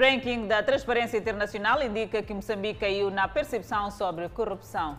[0.00, 4.96] Ranking da Transparência Internacional indica que Moçambique caiu na percepção sobre corrupção.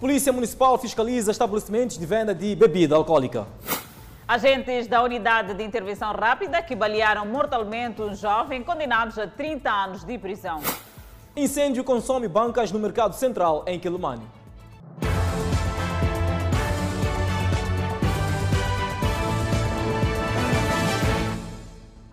[0.00, 3.46] Polícia Municipal fiscaliza estabelecimentos de venda de bebida alcoólica.
[4.26, 10.04] Agentes da Unidade de Intervenção Rápida que balearam mortalmente um jovem condenados a 30 anos
[10.04, 10.60] de prisão.
[11.36, 14.39] Incêndio consome bancas no mercado central em Quelimane.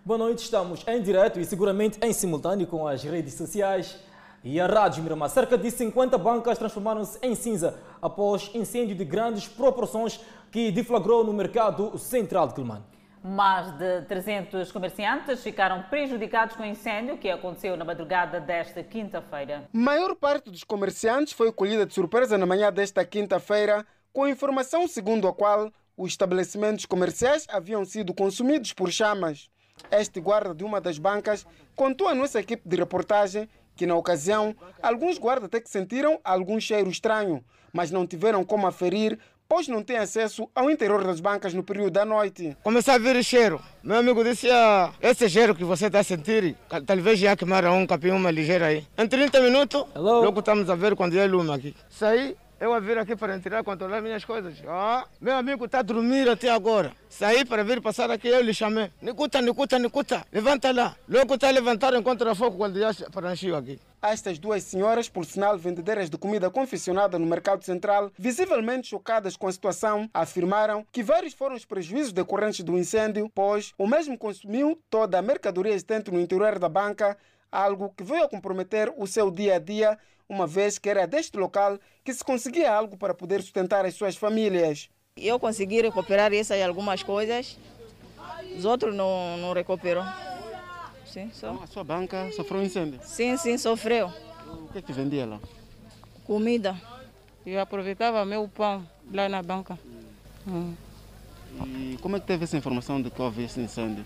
[0.08, 4.00] Boa noite, estamos em direto e seguramente em simultâneo com as redes sociais
[4.42, 5.30] e a Rádio Miramar.
[5.30, 11.34] Cerca de 50 bancas transformaram-se em cinza após incêndio de grandes proporções que deflagrou no
[11.34, 12.86] mercado central de Quelimane.
[13.22, 19.68] Mais de 300 comerciantes ficaram prejudicados com o incêndio que aconteceu na madrugada desta quinta-feira.
[19.74, 25.28] Maior parte dos comerciantes foi colhida de surpresa na manhã desta quinta-feira, com informação segundo
[25.28, 29.50] a qual os estabelecimentos comerciais haviam sido consumidos por chamas.
[29.92, 31.46] Este guarda de uma das bancas
[31.76, 36.60] contou à nossa equipe de reportagem que, na ocasião, alguns guardas até que sentiram algum
[36.60, 41.54] cheiro estranho, mas não tiveram como aferir, pois não têm acesso ao interior das bancas
[41.54, 42.58] no período da noite.
[42.64, 43.62] Comecei a ver o cheiro.
[43.84, 46.56] Meu amigo disse: ah, esse cheiro que você está a sentir,
[46.86, 48.86] talvez já queimaram um capim, uma ligeira aí.
[48.98, 50.24] Em 30 minutos, Hello?
[50.24, 51.76] logo estamos a ver quando é lume aqui.
[51.90, 54.56] Saí, eu a vir aqui para tirar, controlar minhas coisas.
[54.68, 56.92] Ah, meu amigo está a dormir até agora.
[57.10, 58.92] Saí para vir passar aqui, eu lhe chamei.
[59.02, 60.96] Nicuta, Nicuta, Nicuta, levanta lá.
[61.08, 63.80] Logo está a levantar, encontra fogo quando já pranchou aqui.
[64.02, 69.48] Estas duas senhoras, por sinal vendedoras de comida confeccionada no mercado central, visivelmente chocadas com
[69.48, 74.80] a situação, afirmaram que vários foram os prejuízos decorrentes do incêndio, pois o mesmo consumiu
[74.90, 77.18] toda a mercadoria existente no interior da banca,
[77.52, 81.38] algo que veio a comprometer o seu dia a dia, uma vez que era deste
[81.38, 84.90] local que se conseguia algo para poder sustentar as suas famílias.
[85.16, 87.58] Eu consegui recuperar essas algumas coisas,
[88.56, 90.04] os outros não, não recuperou.
[91.06, 91.52] Sim, só.
[91.52, 93.00] Então, a sua banca sofreu um incêndio.
[93.04, 94.12] sim, sim, sofreu.
[94.48, 95.40] O que é que vendia lá?
[96.26, 96.76] Comida.
[97.46, 99.80] Eu aproveitava meu pão lá na banca.
[100.48, 100.74] Hum.
[101.66, 104.06] E como é que teve essa informação de que houve esse incêndio?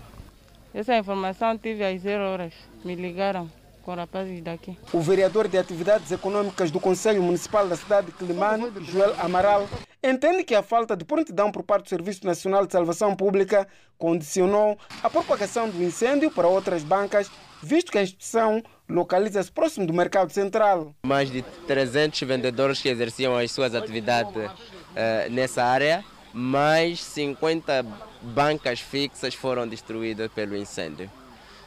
[0.74, 2.54] Essa informação tive às zero horas.
[2.84, 3.50] Me ligaram
[3.82, 4.76] com rapazes daqui.
[4.92, 9.68] O vereador de Atividades Econômicas do Conselho Municipal da cidade de Quilimane, Joel Amaral,
[10.02, 13.66] entende que a falta de prontidão por parte do Serviço Nacional de Salvação Pública
[13.98, 17.30] condicionou a propagação do incêndio para outras bancas,
[17.62, 20.94] visto que a instituição localiza-se próximo do mercado central.
[21.04, 24.50] Mais de 300 vendedores que exerciam as suas atividades
[24.94, 27.84] eh, nessa área, mais 50
[28.22, 31.10] bancas fixas foram destruídas pelo incêndio.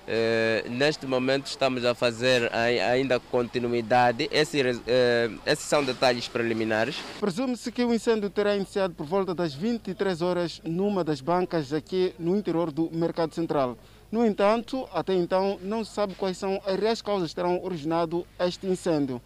[0.08, 4.30] Eh, neste momento estamos a fazer ai- ainda continuidade.
[4.32, 6.96] Esse, eh, esses são detalhes preliminares.
[7.20, 12.14] Presume-se que o incêndio terá iniciado por volta das 23 horas numa das bancas aqui
[12.20, 13.76] no interior do mercado central.
[14.12, 18.26] No entanto, até então não se sabe quais são as reais causas que terão originado
[18.40, 19.20] este incêndio.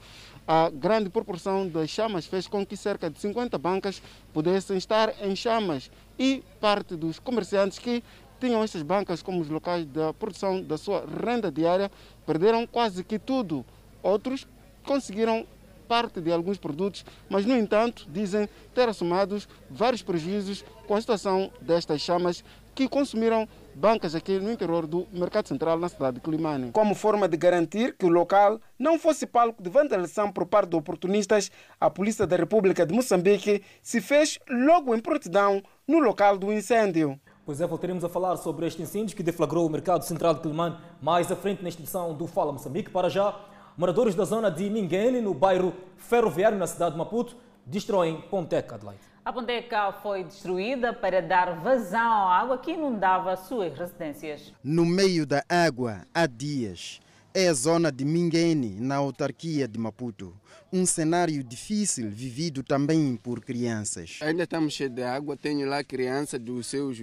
[0.51, 4.01] A grande proporção das chamas fez com que cerca de 50 bancas
[4.33, 8.03] pudessem estar em chamas e parte dos comerciantes que
[8.39, 11.91] tinham estas bancas como os locais da produção da sua renda diária
[12.25, 13.63] perderam quase que tudo.
[14.01, 14.47] Outros
[14.83, 15.45] conseguiram
[15.87, 19.39] parte de alguns produtos, mas, no entanto, dizem ter assumido
[19.69, 22.43] vários prejuízos com a situação destas chamas
[22.73, 23.47] que consumiram
[23.79, 26.71] bancas aqui no interior do Mercado Central na cidade de Climane.
[26.73, 30.75] Como forma de garantir que o local não fosse palco de vandalização por parte de
[30.75, 36.51] oportunistas, a Polícia da República de Moçambique se fez logo em prontidão no local do
[36.51, 37.17] incêndio.
[37.45, 40.75] Pois é, voltaremos a falar sobre este incêndio que deflagrou o mercado central de Quelimane
[41.01, 42.91] mais à frente nesta edição do Fala Moçambique.
[42.91, 43.33] Para já,
[43.77, 47.37] moradores da zona de Minguene, no bairro Ferroviário, na cidade de Maputo,
[47.69, 49.01] destroem Ponteca Adelaide.
[49.23, 54.51] A Ponteca foi destruída para dar vazão à água que inundava suas residências.
[54.63, 56.99] No meio da água há dias.
[57.31, 60.33] É a zona de Minguene, na autarquia de Maputo.
[60.73, 64.17] Um cenário difícil vivido também por crianças.
[64.21, 65.37] Ainda estamos cheios de água.
[65.37, 66.97] Tenho lá criança dos seus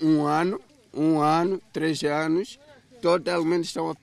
[0.00, 0.58] um ano,
[0.94, 2.58] um ano, três anos.
[3.02, 3.94] Totalmente estão a,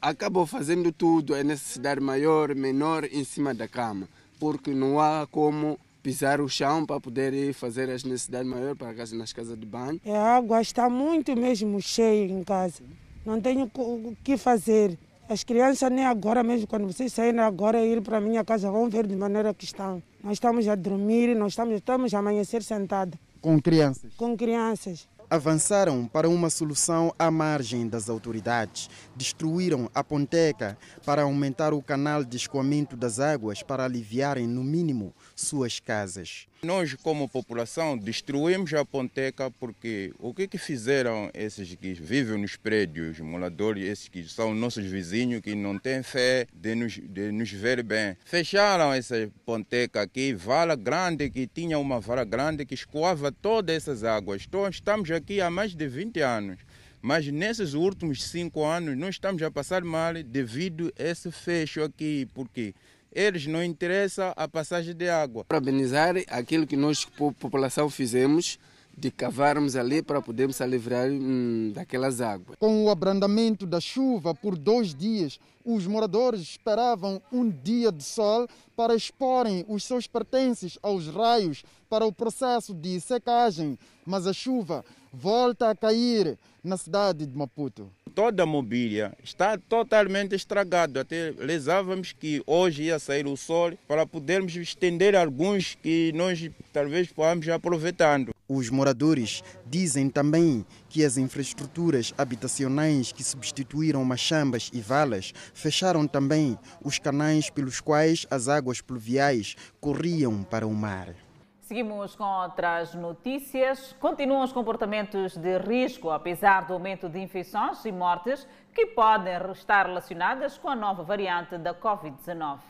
[0.00, 5.78] acabam fazendo tudo, a necessidade maior, menor, em cima da cama, porque não há como
[6.02, 9.66] pisar o chão para poder ir fazer as necessidades maiores para casa, nas casas de
[9.66, 10.00] banho.
[10.06, 12.82] A água está muito mesmo cheia em casa.
[13.24, 14.96] Não tenho o que fazer.
[15.28, 18.70] As crianças nem agora mesmo, quando vocês saírem agora e ir para a minha casa,
[18.70, 20.00] vão ver de maneira que estão.
[20.22, 24.12] Nós estamos a dormir, nós estamos, estamos a amanhecer sentados Com crianças.
[24.16, 25.08] com crianças.
[25.28, 28.88] Avançaram para uma solução à margem das autoridades.
[29.16, 35.12] Destruíram a ponteca para aumentar o canal de escoamento das águas para aliviarem, no mínimo,
[35.36, 36.46] suas casas.
[36.62, 42.56] Nós, como população, destruímos a Ponteca porque o que, que fizeram esses que vivem nos
[42.56, 47.52] prédios, moradores, esses que são nossos vizinhos, que não têm fé de nos, de nos
[47.52, 48.16] ver bem?
[48.24, 54.02] Fecharam essa Ponteca aqui, vala grande, que tinha uma vala grande que escoava todas essas
[54.02, 54.44] águas.
[54.48, 56.58] Então, estamos aqui há mais de 20 anos.
[57.02, 62.26] Mas nesses últimos cinco anos nós estamos a passar mal devido a esse fecho aqui,
[62.34, 62.74] porque
[63.12, 65.44] eles não interessa a passagem de água.
[65.44, 67.04] Parabenizar aquilo que nós,
[67.38, 68.58] população, fizemos
[68.96, 72.56] de cavarmos ali para podermos se livrar hum, daquelas águas.
[72.58, 78.48] Com o abrandamento da chuva por dois dias, os moradores esperavam um dia de sol
[78.74, 84.84] para exporem os seus pertences aos raios para o processo de secagem, mas a chuva
[85.18, 87.90] volta a cair na cidade de Maputo.
[88.14, 91.00] Toda a mobília está totalmente estragada.
[91.00, 97.08] Até lesávamos que hoje ia sair o sol para podermos estender alguns que nós talvez
[97.08, 98.34] possamos aproveitando.
[98.48, 106.58] Os moradores dizem também que as infraestruturas habitacionais que substituíram machambas e valas fecharam também
[106.84, 111.25] os canais pelos quais as águas pluviais corriam para o mar.
[111.66, 113.92] Seguimos com outras notícias.
[113.98, 119.84] Continuam os comportamentos de risco, apesar do aumento de infecções e mortes que podem estar
[119.84, 122.60] relacionadas com a nova variante da Covid-19.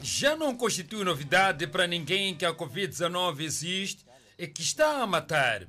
[0.00, 4.06] Já não constitui novidade para ninguém que a Covid-19 existe
[4.38, 5.66] e que está a matar.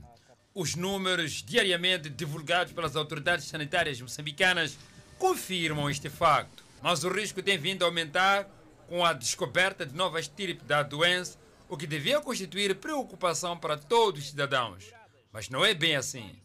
[0.56, 4.80] Os números diariamente divulgados pelas autoridades sanitárias moçambicanas
[5.19, 6.63] confirmam este facto.
[6.81, 8.48] Mas o risco tem vindo a aumentar
[8.88, 11.38] com a descoberta de novas estirpes da doença
[11.69, 14.86] o que devia constituir preocupação para todos os cidadãos.
[15.31, 16.36] Mas não é bem assim.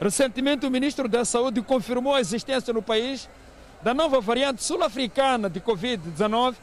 [0.00, 3.28] Recentemente, o ministro da Saúde confirmou a existência no país
[3.82, 6.54] da nova variante sul-africana de Covid-19,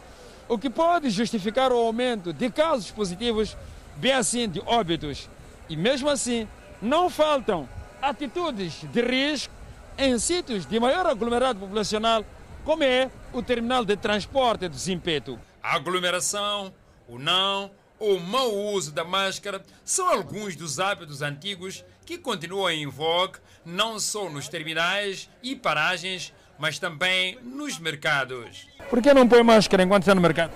[0.48, 3.56] o que pode justificar o aumento de casos positivos,
[3.98, 5.30] bem assim de óbitos.
[5.70, 6.48] E mesmo assim,
[6.82, 7.70] não faltam
[8.02, 9.61] atitudes de risco
[9.98, 12.26] em sítios de maior aglomerado populacional,
[12.64, 15.40] como é o terminal de transporte do Zimpeto.
[15.62, 16.74] A aglomeração,
[17.08, 22.88] o não ou mau uso da máscara são alguns dos hábitos antigos que continuam em
[22.88, 28.68] vogue não só nos terminais e paragens, mas também nos mercados.
[28.90, 30.52] Por que não põe máscara enquanto está no mercado?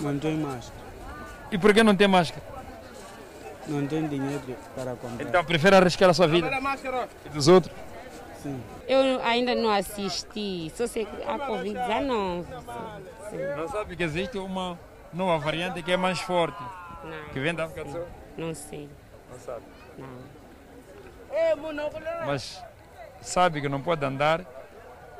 [0.00, 0.80] Não tem máscara.
[1.52, 2.42] E por que não tem máscara?
[3.68, 5.24] Não tem dinheiro para comprar.
[5.24, 6.50] Então prefere arriscar a sua vida
[7.26, 7.74] e dos outros?
[8.42, 8.62] Sim.
[8.88, 12.46] Eu ainda não assisti, só sei a Covid-19.
[13.56, 14.78] Não sabe que existe uma
[15.12, 16.60] nova variante que é mais forte?
[17.04, 17.28] Não.
[17.32, 18.06] Que vem da África do Sul?
[18.36, 18.88] Não sei.
[19.30, 19.64] Não sabe?
[19.98, 20.40] Não.
[22.26, 22.62] Mas
[23.20, 24.44] sabe que não pode andar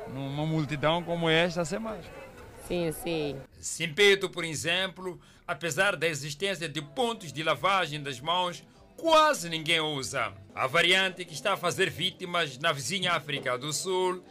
[0.07, 2.21] numa multidão como esta sem máscara.
[2.67, 3.41] Sim, sim.
[3.59, 8.63] Simpeto, por exemplo, apesar da existência de pontos de lavagem das mãos,
[8.97, 10.33] quase ninguém usa.
[10.53, 14.23] A variante que está a fazer vítimas na vizinha África do Sul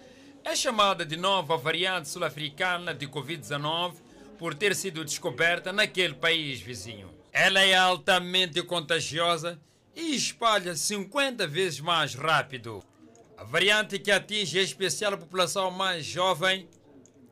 [0.44, 3.94] é chamada de nova variante sul-africana de Covid-19
[4.38, 7.10] por ter sido descoberta naquele país vizinho.
[7.32, 9.60] Ela é altamente contagiosa
[9.94, 12.82] e espalha 50 vezes mais rápido.
[13.36, 16.68] A variante que atinge em especial a população mais jovem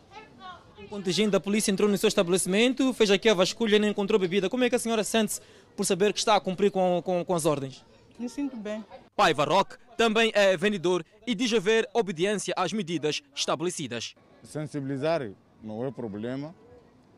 [0.77, 4.19] O contingente da polícia entrou no seu estabelecimento, fez aqui a vasculha e não encontrou
[4.19, 4.49] bebida.
[4.49, 5.41] Como é que a senhora sente-se
[5.75, 7.83] por saber que está a cumprir com, com, com as ordens?
[8.19, 8.83] Me sinto bem.
[9.15, 14.15] Paiva Roque também é vendedor e diz haver obediência às medidas estabelecidas.
[14.43, 15.31] Sensibilizar
[15.63, 16.53] não é problema,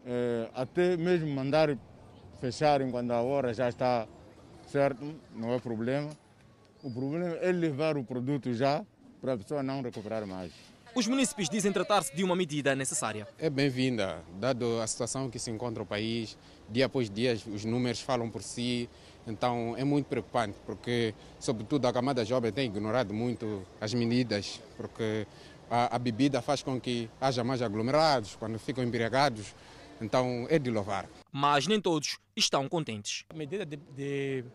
[0.06, 1.78] é, até mesmo mandar
[2.40, 4.08] fechar enquanto a hora já está
[4.68, 5.16] certo?
[5.36, 6.12] Não é problema.
[6.84, 8.86] O problema é levar o produto já
[9.20, 10.52] para a pessoa não recuperar mais.
[10.96, 13.28] Os municípios dizem tratar-se de uma medida necessária.
[13.38, 16.38] É bem-vinda, dado a situação que se encontra o país.
[16.70, 18.90] Dia após dia os números falam por si.
[19.28, 25.28] Então é muito preocupante, porque, sobretudo, a camada jovem tem ignorado muito as medidas, porque
[25.70, 29.54] a, a bebida faz com que haja mais aglomerados, quando ficam embriagados.
[30.00, 31.10] Então é de louvar.
[31.32, 33.26] Mas nem todos estão contentes.
[33.30, 34.46] A medida de, de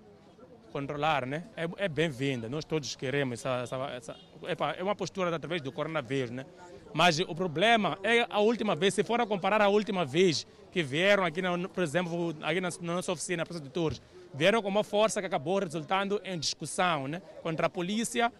[0.72, 2.48] controlar né, é, é bem-vinda.
[2.48, 4.16] Nós todos queremos essa, essa,
[4.48, 6.46] essa é uma postura através do coronavírus, né?
[6.94, 10.82] Mas o problema é a última vez, se for a comparar a última vez que
[10.82, 11.40] vieram aqui,
[11.72, 14.00] por exemplo, aqui na, nossa oficina, Praça de Torres,
[14.34, 18.32] vieram com uma força que acabou resultando em discussão né, contra a polícia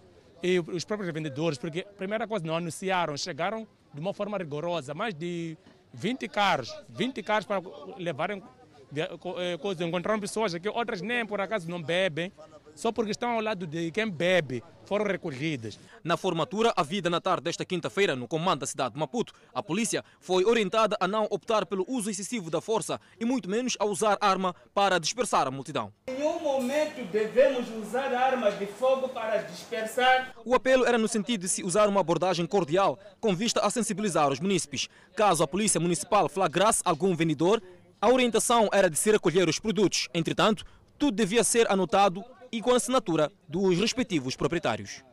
[0.43, 4.93] e os próprios vendedores, porque a primeira coisa não anunciaram, chegaram de uma forma rigorosa,
[4.93, 5.57] mais de
[5.93, 7.62] 20 carros, 20 carros para
[7.99, 8.43] levarem
[9.00, 12.32] eh, coisas, encontraram pessoas aqui, outras nem por acaso não bebem,
[12.75, 15.78] só porque estão ao lado de quem bebe, foram recolhidas.
[16.02, 19.62] Na formatura, a vida na tarde desta quinta-feira, no comando da cidade de Maputo, a
[19.62, 23.84] polícia foi orientada a não optar pelo uso excessivo da força e muito menos a
[23.84, 25.92] usar arma para dispersar a multidão.
[26.08, 30.34] Em nenhum momento devemos usar armas de fogo para dispersar.
[30.44, 34.30] O apelo era no sentido de se usar uma abordagem cordial, com vista a sensibilizar
[34.30, 34.88] os munícipes.
[35.14, 37.62] Caso a polícia municipal flagrasse algum vendedor,
[38.02, 40.09] a orientação era de se recolher os produtos.
[40.12, 40.64] Entretanto,
[40.99, 45.04] tudo devia ser anotado e com a assinatura dos respectivos proprietários.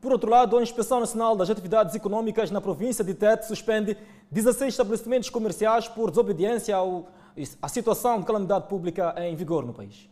[0.00, 3.96] Por outro lado, a Inspeção Nacional das Atividades Econômicas na província de Tete suspende
[4.30, 6.76] 16 estabelecimentos comerciais por desobediência
[7.60, 10.09] à situação de calamidade pública em vigor no país.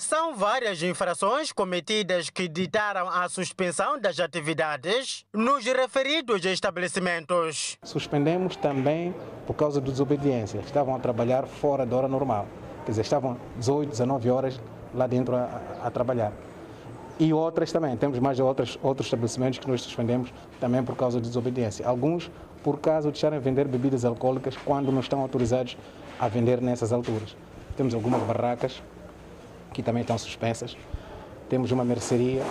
[0.00, 7.76] São várias infrações cometidas que ditaram a suspensão das atividades nos referidos estabelecimentos.
[7.82, 9.12] Suspendemos também
[9.44, 10.60] por causa de desobediência.
[10.60, 12.46] Estavam a trabalhar fora da hora normal.
[12.84, 14.60] Quer dizer, estavam 18, 19 horas
[14.94, 16.32] lá dentro a, a trabalhar.
[17.18, 21.26] E outras também, temos mais outros, outros estabelecimentos que nós suspendemos também por causa de
[21.26, 21.84] desobediência.
[21.84, 22.30] Alguns
[22.62, 25.76] por causa de deixarem vender bebidas alcoólicas quando não estão autorizados
[26.20, 27.36] a vender nessas alturas.
[27.76, 28.80] Temos algumas barracas
[29.72, 30.76] que também estão suspensas.
[31.48, 32.42] Temos uma mercearia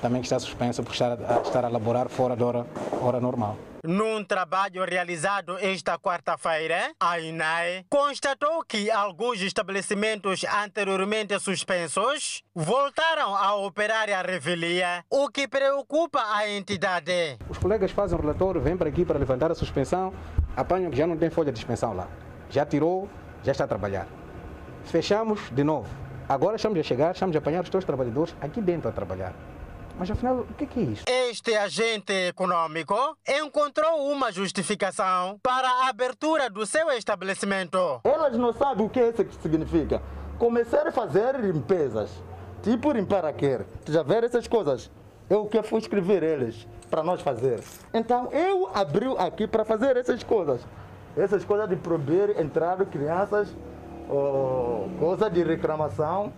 [0.00, 2.66] também que está suspensa por estar a, estar a laborar fora da hora,
[3.00, 3.56] hora normal.
[3.86, 13.54] Num trabalho realizado esta quarta-feira, a INAE constatou que alguns estabelecimentos anteriormente suspensos voltaram a
[13.56, 17.38] operar a revelia, o que preocupa a entidade.
[17.48, 20.12] Os colegas fazem um relatório, vêm para aqui para levantar a suspensão,
[20.56, 22.08] apanham que já não tem folha de suspensão lá.
[22.50, 23.08] Já tirou,
[23.42, 24.06] já está a trabalhar.
[24.84, 26.03] Fechamos de novo.
[26.26, 29.34] Agora estamos a chegar, estamos a apanhar os teus trabalhadores aqui dentro a trabalhar.
[29.98, 31.04] Mas afinal, o que é isso?
[31.06, 32.96] Este agente econômico
[33.28, 38.00] encontrou uma justificação para a abertura do seu estabelecimento.
[38.02, 40.02] Elas não sabem o que isso significa.
[40.38, 42.10] Começar a fazer limpezas,
[42.62, 43.58] tipo limpar aqui.
[43.86, 44.90] Já ver essas coisas?
[45.28, 47.62] Eu que fui escrever eles para nós fazer.
[47.92, 50.62] Então eu abri aqui para fazer essas coisas.
[51.16, 53.54] Essas coisas de proibir entrar crianças,
[54.08, 56.32] oh, coisa de reclamação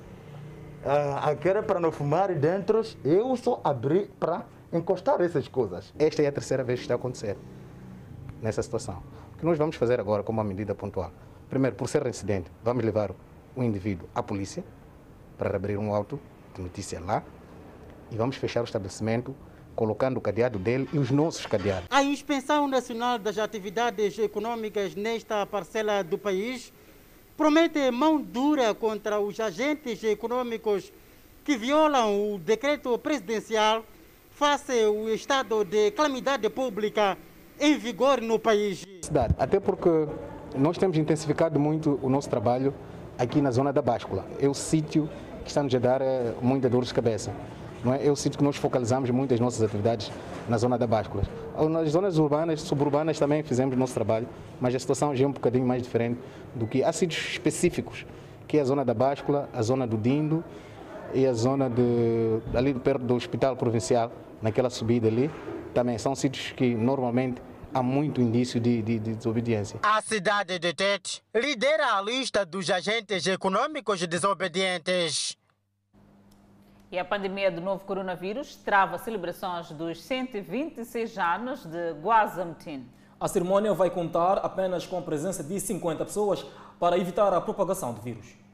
[0.84, 5.92] uh, aquela para não fumar dentro, eu só abri para encostar essas coisas.
[5.98, 7.36] Esta é a terceira vez que está a acontecer
[8.40, 9.02] nessa situação.
[9.34, 11.12] O que nós vamos fazer agora como uma medida pontual?
[11.48, 13.12] Primeiro, por ser reincidente, vamos levar
[13.54, 14.64] o indivíduo à polícia
[15.38, 16.18] para abrir um auto
[16.54, 17.22] de notícia lá
[18.10, 19.34] e vamos fechar o estabelecimento
[19.74, 21.86] colocando o cadeado dele e os nossos cadeados.
[21.90, 26.72] A Inspeção Nacional das Atividades Econômicas nesta parcela do país
[27.36, 30.92] promete mão dura contra os agentes econômicos
[31.44, 33.84] que violam o decreto presidencial
[34.30, 37.16] face ao estado de calamidade pública
[37.60, 38.84] em vigor no país.
[39.38, 39.88] Até porque
[40.56, 42.74] nós temos intensificado muito o nosso trabalho
[43.18, 44.26] aqui na zona da báscula.
[44.40, 45.08] É o sítio
[45.44, 47.32] que está nos a dar eh, muita dor de cabeça.
[47.86, 48.04] Não é?
[48.04, 50.10] é o sítio que nós focalizamos muitas nossas atividades
[50.48, 51.22] na zona da báscula.
[51.70, 54.28] Nas zonas urbanas, suburbanas também fizemos nosso trabalho,
[54.60, 56.18] mas a situação já é um bocadinho mais diferente
[56.52, 58.04] do que há sítios específicos,
[58.48, 60.42] que é a zona da báscula, a zona do Dindo
[61.14, 64.10] e a zona de, ali perto do Hospital Provincial,
[64.42, 65.30] naquela subida ali,
[65.72, 67.40] também são sítios que normalmente
[67.72, 69.78] há muito indício de, de, de, desobediência.
[69.84, 75.36] A cidade de Tete lidera a lista dos agentes econômicos desobedientes.
[76.90, 82.86] E a pandemia do novo coronavírus trava celebrações dos 126 anos de Guazamtin.
[83.18, 86.46] A cerimônia vai contar apenas com a presença de 50 pessoas
[86.78, 88.45] para evitar a propagação do vírus.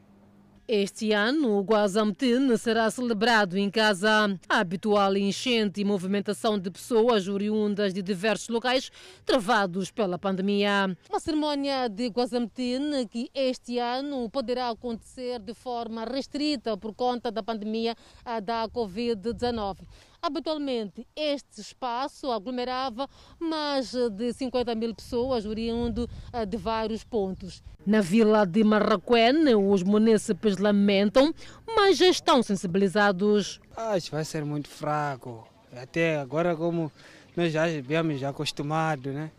[0.75, 4.35] Este ano, o Guazamtin será celebrado em casa.
[4.49, 8.89] A habitual enchente e movimentação de pessoas oriundas de diversos locais
[9.23, 10.97] travados pela pandemia.
[11.07, 17.43] Uma cerimónia de Guazamtin que este ano poderá acontecer de forma restrita por conta da
[17.43, 17.95] pandemia
[18.43, 19.77] da Covid-19.
[20.25, 26.09] Habitualmente, este espaço aglomerava mais de 50 mil pessoas, oriundo
[26.47, 27.61] de vários pontos.
[27.85, 31.35] Na vila de Marraquém, os munícipes lamentam,
[31.75, 33.59] mas já estão sensibilizados.
[33.75, 35.45] Acho vai ser muito fraco.
[35.75, 36.89] Até agora, como
[37.35, 39.29] nós já viemos acostumados, né?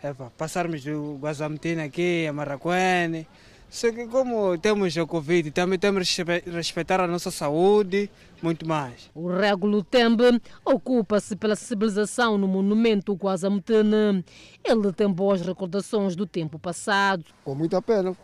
[0.00, 3.26] É, passarmos do Guazametina aqui a Marraquém,
[3.70, 8.10] só que como temos o Covid, também temos que respeitar a nossa saúde,
[8.42, 9.08] muito mais.
[9.14, 14.24] O Régulo Tembe ocupa-se pela sensibilização no monumento Guazamutene.
[14.64, 17.24] Ele tem boas recordações do tempo passado.
[17.44, 18.16] Com muita pena,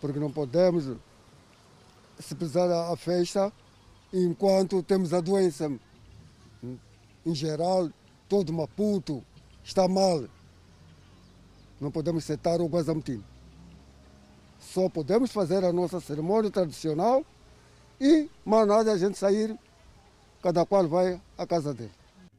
[0.00, 0.90] porque não podemos
[2.16, 3.52] sensibilizar a festa
[4.10, 5.70] enquanto temos a doença.
[7.26, 7.90] Em geral,
[8.26, 9.22] todo Maputo
[9.62, 10.24] está mal.
[11.78, 13.22] Não podemos setar o Guazamutene
[14.72, 17.24] só podemos fazer a nossa cerimônia tradicional
[18.00, 19.56] e mais nada a gente sair,
[20.40, 21.90] cada qual vai à casa dele.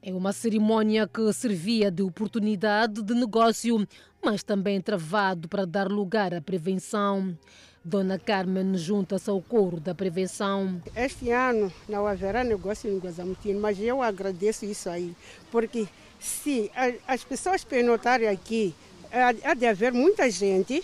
[0.01, 3.85] É uma cerimônia que servia de oportunidade de negócio,
[4.23, 7.37] mas também travado para dar lugar à prevenção.
[7.83, 10.81] Dona Carmen junta-se ao coro da prevenção.
[10.95, 15.15] Este ano não haverá negócio em Guazamutino, mas eu agradeço isso aí,
[15.51, 15.87] porque
[16.19, 16.71] se
[17.07, 18.73] as pessoas pernotarem aqui,
[19.43, 20.83] há de haver muita gente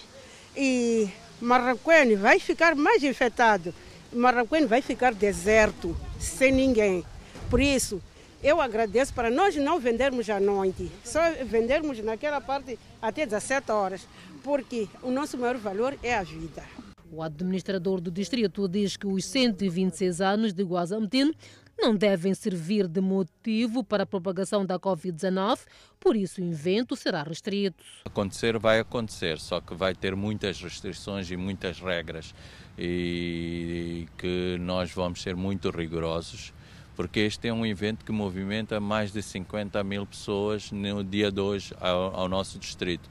[0.55, 1.07] e
[1.39, 3.73] Marraquém vai ficar mais infectado.
[4.11, 7.03] Marraquém vai ficar deserto, sem ninguém.
[7.49, 8.01] Por isso,
[8.43, 14.07] eu agradeço para nós não vendermos à noite, só vendermos naquela parte até 17 horas,
[14.43, 16.63] porque o nosso maior valor é a vida.
[17.11, 21.33] O administrador do distrito diz que os 126 anos de Guazamtin
[21.77, 25.59] não devem servir de motivo para a propagação da Covid-19,
[25.99, 27.83] por isso o evento será restrito.
[28.05, 32.33] Acontecer vai acontecer, só que vai ter muitas restrições e muitas regras
[32.77, 36.53] e que nós vamos ser muito rigorosos
[36.97, 41.39] porque este é um evento que movimenta mais de 50 mil pessoas no dia de
[41.39, 43.07] hoje ao, ao nosso distrito.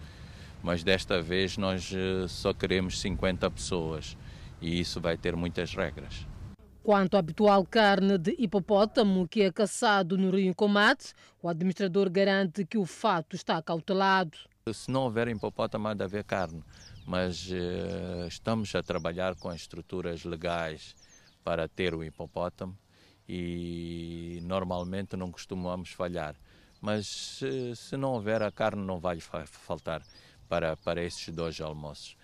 [0.60, 4.17] Mas desta vez nós eh, só queremos 50 pessoas
[4.60, 6.26] e isso vai ter muitas regras.
[6.86, 12.64] Quanto à habitual carne de hipopótamo que é caçado no Rio Comate, o administrador garante
[12.64, 14.38] que o fato está cautelado.
[14.72, 16.62] Se não houver hipopótamo, há de haver carne,
[17.04, 20.94] mas uh, estamos a trabalhar com estruturas legais
[21.42, 22.78] para ter o hipopótamo
[23.28, 26.36] e normalmente não costumamos falhar.
[26.80, 30.02] Mas se, se não houver, a carne não vai faltar
[30.49, 32.16] para, para esses dois almoços.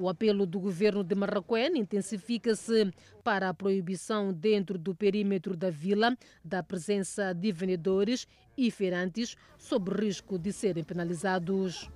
[0.00, 2.90] O apelo do governo de Marraquém intensifica-se
[3.22, 9.90] para a proibição dentro do perímetro da vila da presença de vendedores e feirantes sob
[9.90, 11.90] risco de serem penalizados.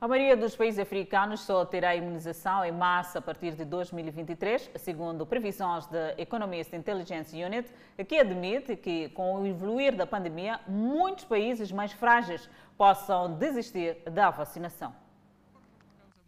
[0.00, 5.26] A maioria dos países africanos só terá imunização em massa a partir de 2023, segundo
[5.26, 7.68] previsões da Economist Intelligence Unit,
[8.06, 14.30] que admite que, com o evoluir da pandemia, muitos países mais frágeis possam desistir da
[14.30, 14.94] vacinação.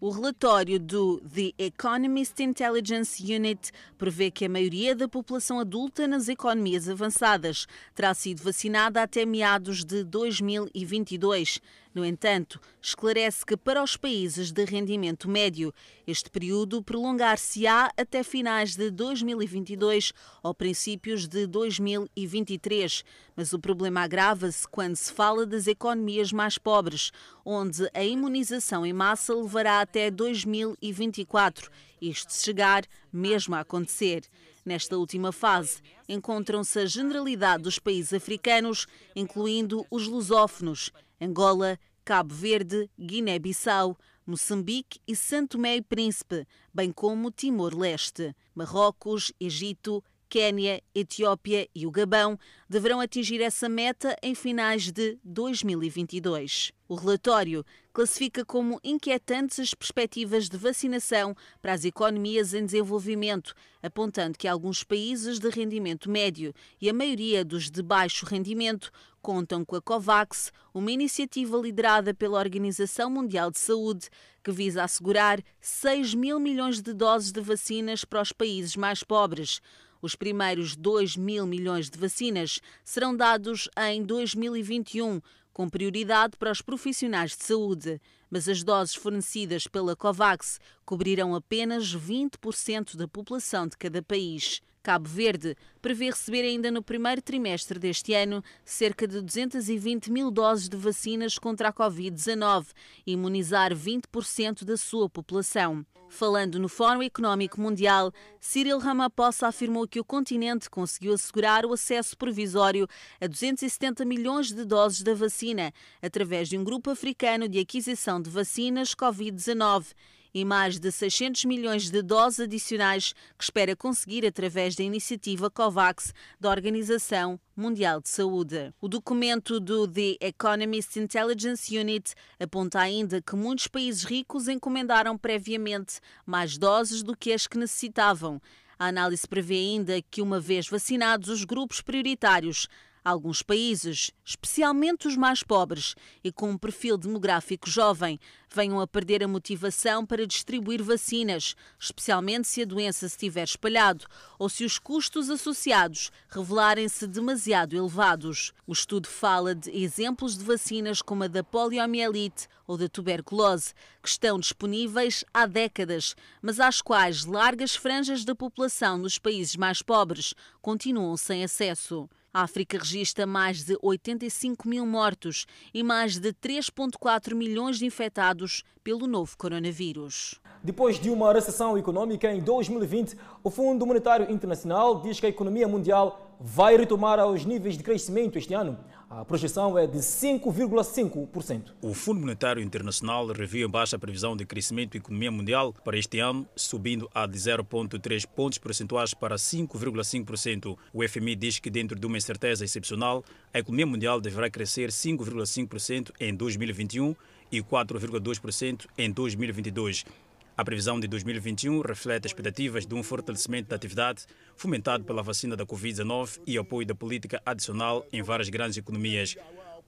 [0.03, 6.27] O relatório do The Economist Intelligence Unit prevê que a maioria da população adulta nas
[6.27, 11.61] economias avançadas terá sido vacinada até meados de 2022.
[11.95, 15.75] No entanto, esclarece que para os países de rendimento médio,
[16.07, 23.05] este período prolongar-se-á até finais de 2022 ou princípios de 2023.
[23.37, 27.13] Mas o problema agrava-se quando se fala das economias mais pobres,
[27.45, 34.23] onde a imunização em massa levará até 2024, isto se chegar mesmo a acontecer.
[34.65, 40.93] Nesta última fase, encontram-se a generalidade dos países africanos, incluindo os lusófonos.
[41.23, 48.35] Angola, Cabo Verde, Guiné-Bissau, Moçambique e Santo Tomé e Príncipe, bem como Timor-Leste.
[48.55, 56.73] Marrocos, Egito, Quênia, Etiópia e o Gabão deverão atingir essa meta em finais de 2022.
[56.89, 64.39] O relatório classifica como inquietantes as perspectivas de vacinação para as economias em desenvolvimento, apontando
[64.39, 68.91] que alguns países de rendimento médio e a maioria dos de baixo rendimento
[69.23, 74.11] contam com a COVAX, uma iniciativa liderada pela Organização Mundial de Saúde,
[74.43, 79.61] que visa assegurar 6 mil milhões de doses de vacinas para os países mais pobres.
[80.03, 85.21] Os primeiros 2 mil milhões de vacinas serão dados em 2021,
[85.53, 88.01] com prioridade para os profissionais de saúde.
[88.29, 94.61] Mas as doses fornecidas pela COVAX cobrirão apenas 20% da população de cada país.
[94.83, 100.69] Cabo Verde prevê receber ainda no primeiro trimestre deste ano cerca de 220 mil doses
[100.69, 102.67] de vacinas contra a Covid-19
[103.07, 105.87] e imunizar 20% da sua população.
[106.09, 112.19] Falando no Fórum Económico Mundial, Cyril Ramaphosa afirmou que o continente conseguiu assegurar o acesso
[112.19, 112.87] provisório
[113.19, 118.29] a 270 milhões de doses da vacina através de um grupo africano de aquisição de
[118.29, 119.95] vacinas Covid-19
[120.35, 126.15] e mais de 600 milhões de doses adicionais que espera conseguir através da iniciativa COVAX
[126.41, 128.73] da Organização Mundial de Saúde.
[128.81, 136.01] O documento do The Economist Intelligence Unit aponta ainda que muitos países ricos encomendaram previamente
[136.25, 138.41] mais doses do que as que necessitavam.
[138.79, 142.69] A análise prevê ainda que, uma vez vacinados os grupos prioritários,
[143.05, 148.17] Alguns países, especialmente os mais pobres e com um perfil demográfico jovem,
[148.49, 154.07] venham a perder a motivação para distribuir vacinas, especialmente se a doença se tiver espalhado
[154.39, 158.53] ou se os custos associados revelarem-se demasiado elevados.
[158.65, 164.09] O estudo fala de exemplos de vacinas como a da poliomielite ou da tuberculose, que
[164.09, 170.35] estão disponíveis há décadas, mas às quais largas franjas da população nos países mais pobres
[170.61, 172.09] continuam sem acesso.
[172.35, 178.63] A África registra mais de 85 mil mortos e mais de 3,4 milhões de infectados
[178.83, 180.41] pelo novo coronavírus.
[180.63, 185.69] Depois de uma recessão econômica em 2020, o Fundo Monetário Internacional diz que a economia
[185.69, 188.79] mundial vai retomar aos níveis de crescimento este ano.
[189.15, 191.73] A projeção é de 5,5%.
[191.83, 195.99] O Fundo Monetário Internacional reviu em baixa a previsão de crescimento da economia mundial para
[195.99, 200.79] este ano, subindo a de 0,3 pontos percentuais para 5,5%.
[200.95, 203.23] O FMI diz que, dentro de uma incerteza excepcional,
[203.53, 207.15] a economia mundial deverá crescer 5,5% em 2021
[207.53, 210.07] e 4,2% em 2022.
[210.55, 215.65] A previsão de 2021 reflete expectativas de um fortalecimento da atividade fomentado pela vacina da
[215.65, 219.35] Covid-19 e apoio da política adicional em várias grandes economias.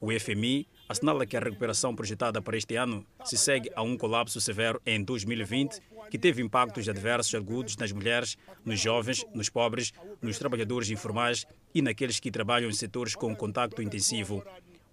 [0.00, 4.40] O FMI assinala que a recuperação projetada para este ano se segue a um colapso
[4.40, 10.38] severo em 2020, que teve impactos adversos agudos nas mulheres, nos jovens, nos pobres, nos
[10.38, 14.42] trabalhadores informais e naqueles que trabalham em setores com contato intensivo.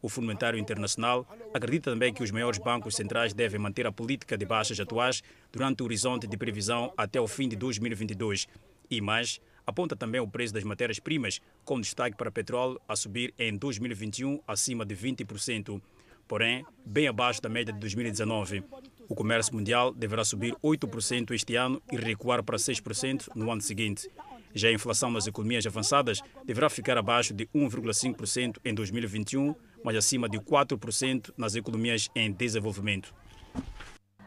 [0.02, 4.38] O Fundo Monetário Internacional acredita também que os maiores bancos centrais devem manter a política
[4.38, 8.48] de baixas atuais durante o horizonte de previsão até o fim de 2022.
[8.90, 13.56] E mais, aponta também o preço das matérias-primas, com destaque para petróleo a subir em
[13.56, 15.82] 2021 acima de 20%,
[16.28, 18.64] porém bem abaixo da média de 2019.
[19.08, 24.10] O comércio mundial deverá subir 8% este ano e recuar para 6% no ano seguinte.
[24.54, 30.30] Já a inflação nas economias avançadas deverá ficar abaixo de 1,5% em 2021 mas acima
[30.30, 33.13] de 4% nas economias em desenvolvimento.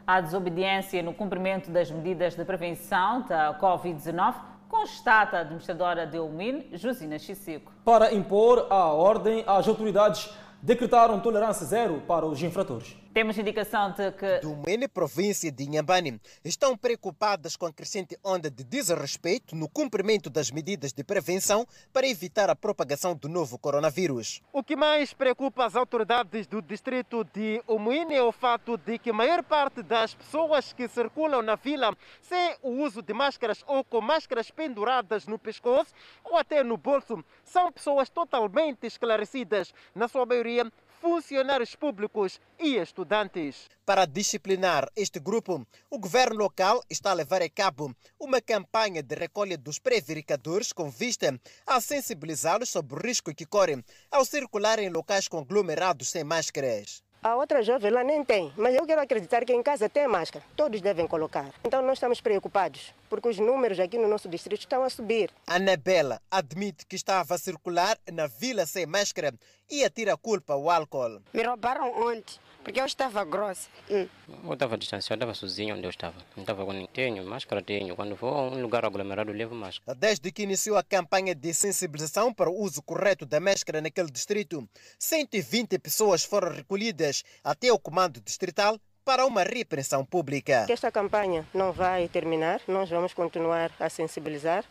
[0.05, 4.35] A desobediência no cumprimento das medidas de prevenção da Covid-19
[4.69, 7.71] constata a administradora de UMIN, Josina Chissico.
[7.83, 10.29] Para impor a ordem, as autoridades
[10.61, 12.95] decretaram tolerância zero para os infratores.
[13.15, 14.39] Temos indicação de que.
[14.41, 20.29] Do Mene, província de Inhambane, estão preocupadas com a crescente onda de desrespeito no cumprimento
[20.29, 24.41] das medidas de prevenção para evitar a propagação do novo coronavírus.
[24.51, 29.11] O que mais preocupa as autoridades do distrito de Umuine é o fato de que
[29.11, 33.81] a maior parte das pessoas que circulam na vila sem o uso de máscaras ou
[33.85, 40.25] com máscaras penduradas no pescoço ou até no bolso são pessoas totalmente esclarecidas, na sua
[40.25, 40.69] maioria
[41.05, 43.69] funcionários públicos e estudantes.
[43.85, 49.13] Para disciplinar este grupo, o governo local está a levar a cabo uma campanha de
[49.13, 54.89] recolha dos prevaricadores com vista a sensibilizá-los sobre o risco que correm ao circular em
[54.89, 57.04] locais conglomerados sem máscaras.
[57.25, 60.45] A outra jovem lá nem tem, mas eu quero acreditar que em casa tem máscara.
[60.55, 61.51] Todos devem colocar.
[61.63, 65.31] Então nós estamos preocupados, porque os números aqui no nosso distrito estão a subir.
[65.47, 69.33] Anabela admite que estava a circular na vila sem máscara
[69.71, 71.19] e atira a culpa ao álcool.
[71.33, 73.69] Me roubaram ontem porque eu estava grossa.
[73.89, 74.07] Hum.
[74.43, 76.15] Eu estava distanciado, eu estava sozinho onde eu estava.
[76.35, 77.95] Não estava com tenho, máscara tenho.
[77.95, 79.95] Quando vou a um lugar aglomerado, levo máscara.
[79.95, 84.67] Desde que iniciou a campanha de sensibilização para o uso correto da máscara naquele distrito,
[84.97, 90.65] 120 pessoas foram recolhidas até o comando distrital para uma repreensão pública.
[90.67, 94.65] Esta campanha não vai terminar, nós vamos continuar a sensibilizar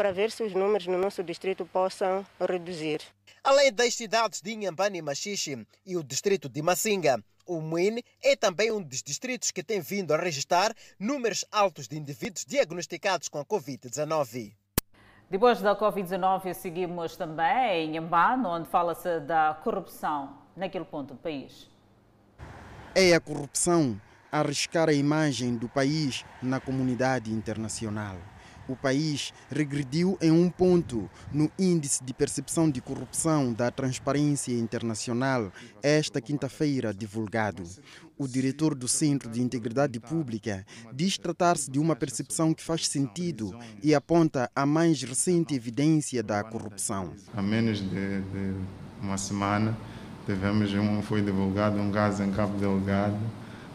[0.00, 3.02] para ver se os números no nosso distrito possam reduzir.
[3.44, 8.34] Além das cidades de Inhambane e Machixe e o distrito de Massinga, o Muine é
[8.34, 13.40] também um dos distritos que tem vindo a registrar números altos de indivíduos diagnosticados com
[13.40, 14.54] a Covid-19.
[15.28, 21.68] Depois da Covid-19, seguimos também em Inhambane, onde fala-se da corrupção naquele ponto do país.
[22.94, 24.00] É a corrupção
[24.32, 28.16] arriscar a imagem do país na comunidade internacional.
[28.70, 35.50] O país regrediu em um ponto no índice de percepção de corrupção da Transparência Internacional,
[35.82, 37.64] esta quinta-feira divulgado.
[38.16, 43.52] O diretor do Centro de Integridade Pública diz tratar-se de uma percepção que faz sentido
[43.82, 47.12] e aponta a mais recente evidência da corrupção.
[47.34, 48.54] Há menos de, de
[49.02, 49.76] uma semana,
[50.26, 53.18] tivemos um, foi divulgado um caso em Cabo Delgado,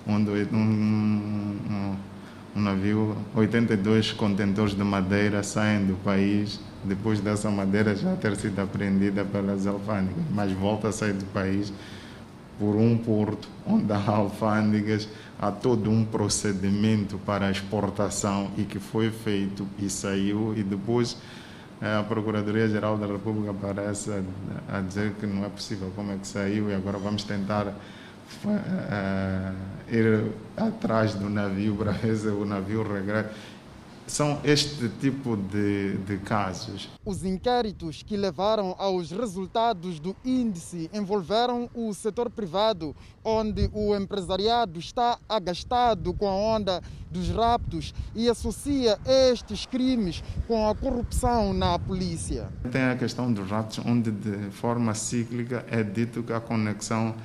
[0.07, 2.14] onde um, um, um
[2.59, 6.59] navio, 82 contentores de madeira saem do país.
[6.83, 11.73] Depois dessa madeira já ter sido apreendida pelas alfândegas, mas volta a sair do país
[12.57, 19.11] por um porto onde há alfândegas, há todo um procedimento para exportação e que foi
[19.11, 20.53] feito e saiu.
[20.55, 21.17] E depois
[21.81, 24.11] a Procuradoria-Geral da República aparece
[24.69, 25.91] a, dizer que não é possível.
[25.95, 26.69] Como é que saiu?
[26.69, 27.73] E agora vamos tentar
[29.89, 33.31] ir atrás do navio para ver se o navio regressa.
[34.07, 36.91] São este tipo de, de casos.
[37.03, 44.77] Os inquéritos que levaram aos resultados do índice envolveram o setor privado, onde o empresariado
[44.77, 51.79] está agastado com a onda dos raptos e associa estes crimes com a corrupção na
[51.79, 52.49] polícia.
[52.71, 57.15] Tem a questão dos raptos, onde de forma cíclica é dito que a conexão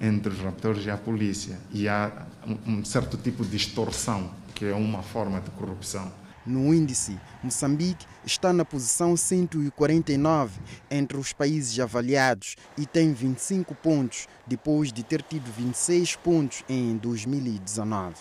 [0.00, 1.58] entre os raptores e a polícia.
[1.72, 2.26] E há
[2.66, 6.10] um certo tipo de extorsão, que é uma forma de corrupção.
[6.46, 10.58] No índice, Moçambique está na posição 149
[10.90, 16.96] entre os países avaliados e tem 25 pontos, depois de ter tido 26 pontos em
[16.96, 18.14] 2019.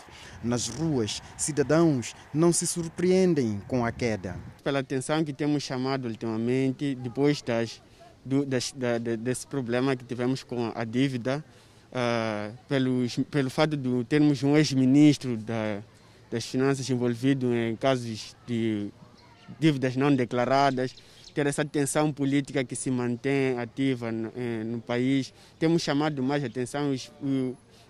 [0.44, 4.36] Nas ruas, cidadãos não se surpreendem com a queda.
[4.66, 7.82] Pela atenção que temos chamado ultimamente, depois das,
[8.26, 11.44] do, das, da, desse problema que tivemos com a dívida,
[11.92, 15.82] uh, pelos, pelo fato de termos um ex-ministro da
[16.32, 18.90] das finanças envolvido em casos de
[19.60, 20.96] dívidas não declaradas,
[21.34, 25.34] ter essa tensão política que se mantém ativa no, eh, no país.
[25.58, 27.12] Temos chamado mais atenção os,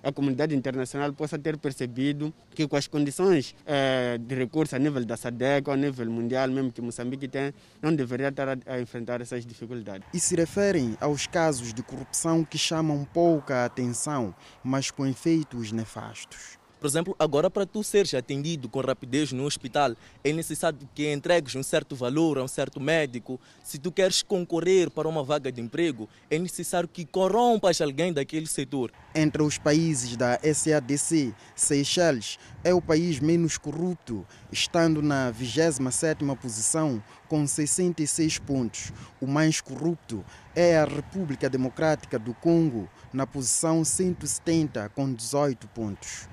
[0.03, 5.03] a comunidade internacional possa ter percebido que com as condições eh, de recurso a nível
[5.05, 9.21] da SADEC, a nível mundial mesmo que Moçambique tem, não deveria estar a, a, enfrentar
[9.21, 10.07] essas dificuldades.
[10.13, 14.33] E se referem aos casos de corrupção que chamam pouca atenção,
[14.63, 16.59] mas com efeitos nefastos.
[16.80, 21.54] Por exemplo, agora para tu seres atendido com rapidez no hospital, é necessário que entregues
[21.56, 23.38] um certo valor a um certo médico.
[23.62, 28.48] Se tu queres concorrer para uma vaga de emprego, é necessário que corrompas alguém daquele
[28.48, 28.94] setor.
[29.13, 37.04] Entre os países da SADC, Seychelles é o país menos corrupto, estando na 27ª posição
[37.28, 38.94] com 66 pontos.
[39.20, 40.24] O mais corrupto
[40.56, 46.28] é a República Democrática do Congo, na posição 170 com 18 pontos.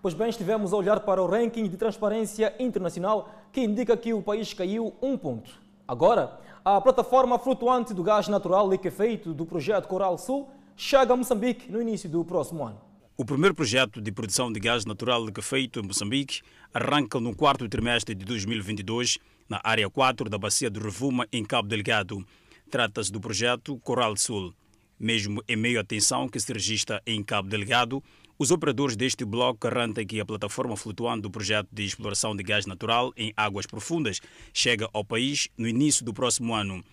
[0.00, 4.22] Pois bem, estivemos a olhar para o ranking de transparência internacional que indica que o
[4.22, 5.50] país caiu um ponto.
[5.88, 11.70] Agora, a plataforma flutuante do gás natural liquefeito do projeto Coral Sul chega a Moçambique
[11.72, 12.80] no início do próximo ano.
[13.16, 18.14] O primeiro projeto de produção de gás natural liquefeito em Moçambique arranca no quarto trimestre
[18.14, 22.24] de 2022 na área 4 da bacia do Revuma, em Cabo Delgado.
[22.70, 24.54] Trata-se do projeto Coral Sul.
[25.00, 28.00] Mesmo em meio à tensão que se registra em Cabo Delgado,
[28.38, 32.66] os operadores deste bloco garantem que a plataforma flutuante do projeto de exploração de gás
[32.66, 34.20] natural em águas profundas
[34.54, 36.84] chega ao país no início do próximo ano.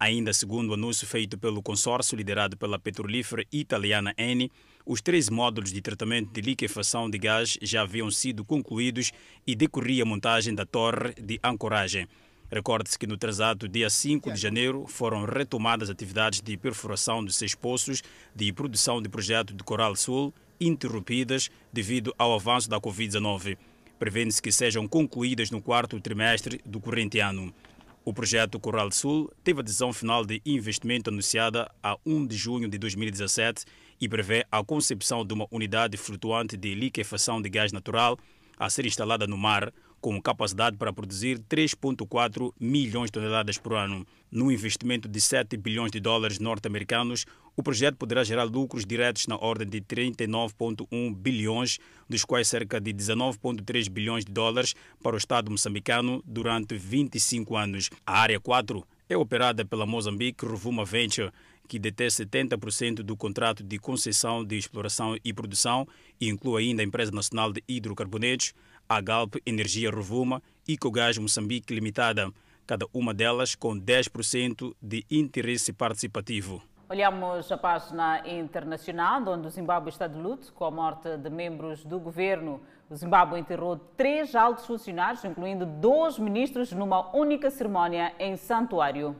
[0.00, 4.50] Ainda segundo o anúncio feito pelo consórcio liderado pela petrolífera italiana Eni,
[4.86, 9.12] os três módulos de tratamento de liquefação de gás já haviam sido concluídos
[9.46, 12.08] e decorria a montagem da torre de ancoragem.
[12.50, 17.54] Recorde-se que no transato dia 5 de janeiro foram retomadas atividades de perfuração de seis
[17.54, 18.02] poços
[18.34, 23.56] de produção de projeto de Coral Sul interrompidas devido ao avanço da Covid-19.
[23.98, 27.54] Prevê-se que sejam concluídas no quarto trimestre do corrente ano.
[28.04, 32.68] O projeto Coral Sul teve a decisão final de investimento anunciada a 1 de junho
[32.68, 33.64] de 2017
[33.98, 38.18] e prevê a concepção de uma unidade flutuante de liquefação de gás natural
[38.58, 39.72] a ser instalada no mar,
[40.04, 44.06] com capacidade para produzir 3,4 milhões de toneladas por ano.
[44.30, 47.24] No investimento de 7 bilhões de dólares norte-americanos,
[47.56, 52.92] o projeto poderá gerar lucros diretos na ordem de 39,1 bilhões, dos quais cerca de
[52.92, 57.88] 19,3 bilhões de dólares para o Estado moçambicano durante 25 anos.
[58.04, 61.32] A Área 4 é operada pela Mozambique Rovuma Venture,
[61.66, 65.88] que detém 70% do contrato de concessão de exploração e produção
[66.20, 68.52] e inclui ainda a Empresa Nacional de Hidrocarbonetos,
[68.88, 72.30] a Galp Energia Rovuma e Cogás Moçambique Limitada,
[72.66, 76.62] cada uma delas com 10% de interesse participativo.
[76.88, 81.84] Olhamos a página internacional, onde o Zimbábue está de luto com a morte de membros
[81.84, 82.60] do governo.
[82.90, 89.16] O Zimbábue enterrou três altos funcionários, incluindo dois ministros, numa única cerimónia em santuário.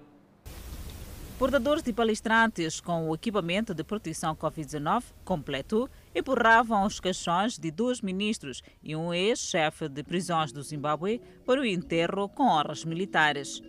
[1.39, 8.01] Portadores de palestrantes com o equipamento de proteção Covid-19 completo empurravam os caixões de dois
[8.01, 13.63] ministros e um ex-chefe de prisões do Zimbábue para o enterro com honras militares.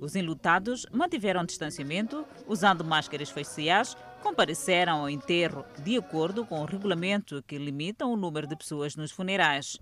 [0.00, 7.42] Os enlutados mantiveram distanciamento, usando máscaras faciais, compareceram ao enterro de acordo com o regulamento
[7.46, 9.78] que limita o número de pessoas nos funerais.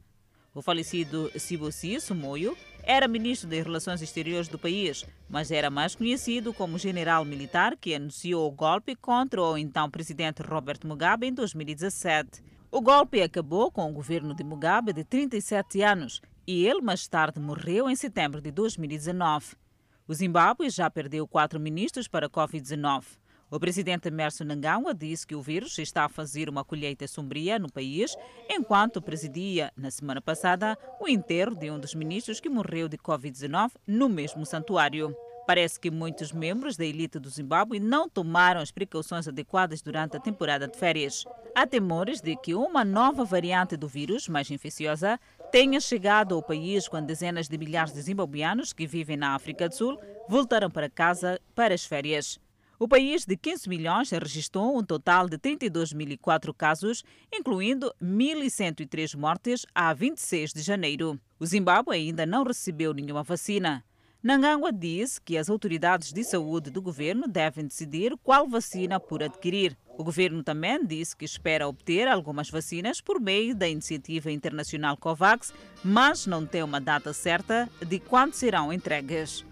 [0.54, 6.54] O falecido Sibossi Sumoio era ministro das Relações Exteriores do país, mas era mais conhecido
[6.54, 12.44] como general militar que anunciou o golpe contra o então presidente Robert Mugabe em 2017.
[12.70, 17.40] O golpe acabou com o governo de Mugabe de 37 anos e ele mais tarde
[17.40, 19.56] morreu em setembro de 2019.
[20.06, 23.02] O Zimbábue já perdeu quatro ministros para a Covid-19.
[23.48, 27.70] O presidente Emerson Mnangagwa disse que o vírus está a fazer uma colheita sombria no
[27.70, 28.16] país,
[28.50, 33.70] enquanto presidia, na semana passada, o enterro de um dos ministros que morreu de Covid-19
[33.86, 35.16] no mesmo santuário.
[35.46, 40.20] Parece que muitos membros da elite do Zimbábue não tomaram as precauções adequadas durante a
[40.20, 41.24] temporada de férias.
[41.54, 45.20] Há temores de que uma nova variante do vírus, mais infecciosa,
[45.52, 49.74] tenha chegado ao país quando dezenas de milhares de zimbabueanos que vivem na África do
[49.76, 52.40] Sul voltaram para casa para as férias.
[52.78, 59.94] O país de 15 milhões registrou um total de 32.004 casos, incluindo 1.103 mortes a
[59.94, 61.18] 26 de janeiro.
[61.40, 63.82] O Zimbábue ainda não recebeu nenhuma vacina.
[64.22, 69.74] Nangangwa diz que as autoridades de saúde do governo devem decidir qual vacina por adquirir.
[69.96, 75.54] O governo também disse que espera obter algumas vacinas por meio da iniciativa internacional COVAX,
[75.82, 79.46] mas não tem uma data certa de quando serão entregues.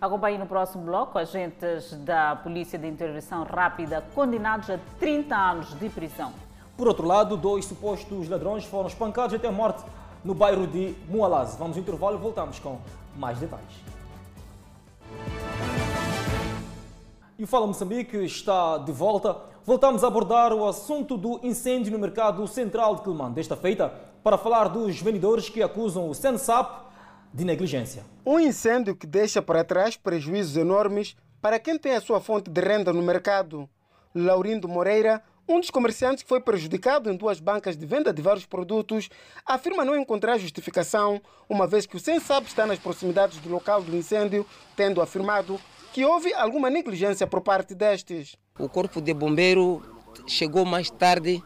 [0.00, 5.90] Acompanhe no próximo bloco agentes da Polícia de Intervenção Rápida condenados a 30 anos de
[5.90, 6.32] prisão.
[6.74, 9.84] Por outro lado, dois supostos ladrões foram espancados até a morte
[10.24, 11.54] no bairro de Mualaz.
[11.56, 12.78] Vamos ao intervalo e voltamos com
[13.14, 13.66] mais detalhes.
[17.38, 19.36] E o Fala Moçambique está de volta.
[19.66, 23.30] Voltamos a abordar o assunto do incêndio no mercado central de Quilmã.
[23.30, 23.92] Desta feita,
[24.24, 26.89] para falar dos vendedores que acusam o Sensap
[27.32, 28.04] de negligência.
[28.24, 32.60] Um incêndio que deixa para trás prejuízos enormes para quem tem a sua fonte de
[32.60, 33.68] renda no mercado.
[34.14, 38.46] Laurindo Moreira, um dos comerciantes que foi prejudicado em duas bancas de venda de vários
[38.46, 39.08] produtos,
[39.44, 43.96] afirma não encontrar justificação, uma vez que o SENSAB está nas proximidades do local do
[43.96, 45.58] incêndio, tendo afirmado
[45.92, 48.36] que houve alguma negligência por parte destes.
[48.58, 49.82] O corpo de bombeiro
[50.26, 51.42] chegou mais tarde,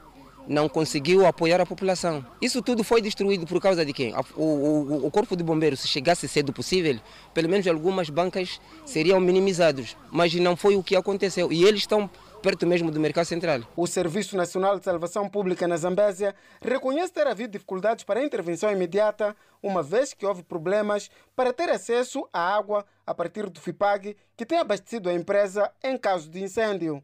[0.47, 2.25] não conseguiu apoiar a população.
[2.41, 4.15] Isso tudo foi destruído por causa de quem?
[4.37, 6.99] O, o, o corpo de bombeiro, se chegasse cedo possível,
[7.33, 11.53] pelo menos algumas bancas seriam minimizadas, mas não foi o que aconteceu.
[11.53, 12.09] E eles estão
[12.43, 13.61] perto mesmo do mercado central.
[13.75, 18.71] O Serviço Nacional de Salvação Pública na Zambésia reconhece ter havido dificuldades para a intervenção
[18.71, 24.15] imediata, uma vez que houve problemas para ter acesso à água a partir do FIPAG,
[24.37, 27.03] que tem abastecido a empresa em caso de incêndio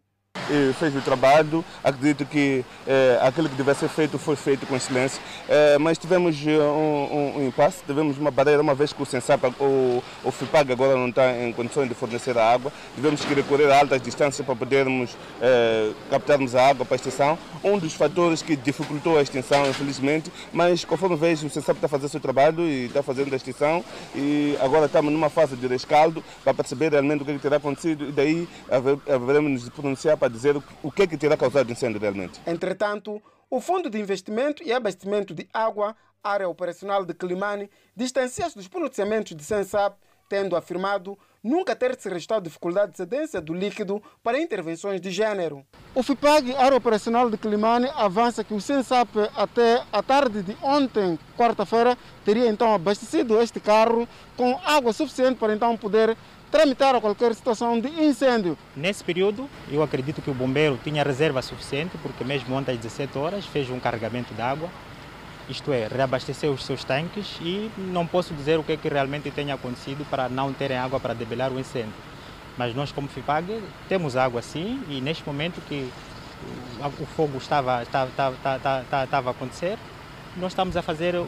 [0.80, 1.64] fez o trabalho.
[1.82, 6.36] Acredito que eh, aquilo que deve ser feito foi feito com excelência, eh, mas tivemos
[6.44, 10.72] um, um, um, impasse, tivemos uma barreira, uma vez que o Sensap, o, o FIPAG
[10.72, 14.44] agora não está em condições de fornecer a água, tivemos que recorrer a altas distâncias
[14.44, 15.16] para podermos
[16.10, 17.38] captarmos a água para a extensão.
[17.62, 22.06] Um dos fatores que dificultou a extensão, infelizmente, mas conforme vejo, o Sensap está fazendo
[22.06, 23.84] o seu trabalho e está fazendo a extensão.
[24.14, 27.56] E agora estamos numa fase de rescaldo para perceber realmente o que, é que terá
[27.56, 28.08] acontecido.
[28.08, 28.48] E daí
[29.06, 32.38] haveremos nos pronunciar para dizer o que é que terá causado incêndio realmente.
[32.46, 38.68] Entretanto, o Fundo de Investimento e Abastecimento de Água, área operacional de Climane, distancia-se dos
[38.68, 39.96] pronunciamentos de Sensap,
[40.28, 45.66] tendo afirmado nunca ter se registrado dificuldade de cedência do líquido para intervenções de gênero.
[45.94, 51.18] O FIPAG, área operacional de Climane, avança que o Sensap até a tarde de ontem,
[51.36, 54.06] quarta-feira, teria então abastecido este carro
[54.36, 56.16] com água suficiente para então poder
[56.50, 58.58] tramitar qualquer situação de incêndio.
[58.76, 63.16] Nesse período, eu acredito que o bombeiro tinha reserva suficiente, porque mesmo ontem às 17
[63.16, 64.68] horas fez um carregamento de água,
[65.48, 69.30] isto é, reabasteceu os seus tanques e não posso dizer o que, é que realmente
[69.30, 71.92] tenha acontecido para não terem água para debelar o incêndio.
[72.56, 75.90] Mas nós, como FIPAG, temos água sim e neste momento que
[77.00, 79.76] o fogo estava, estava, estava, estava a acontecer,
[80.36, 81.24] nós estamos a fazer o,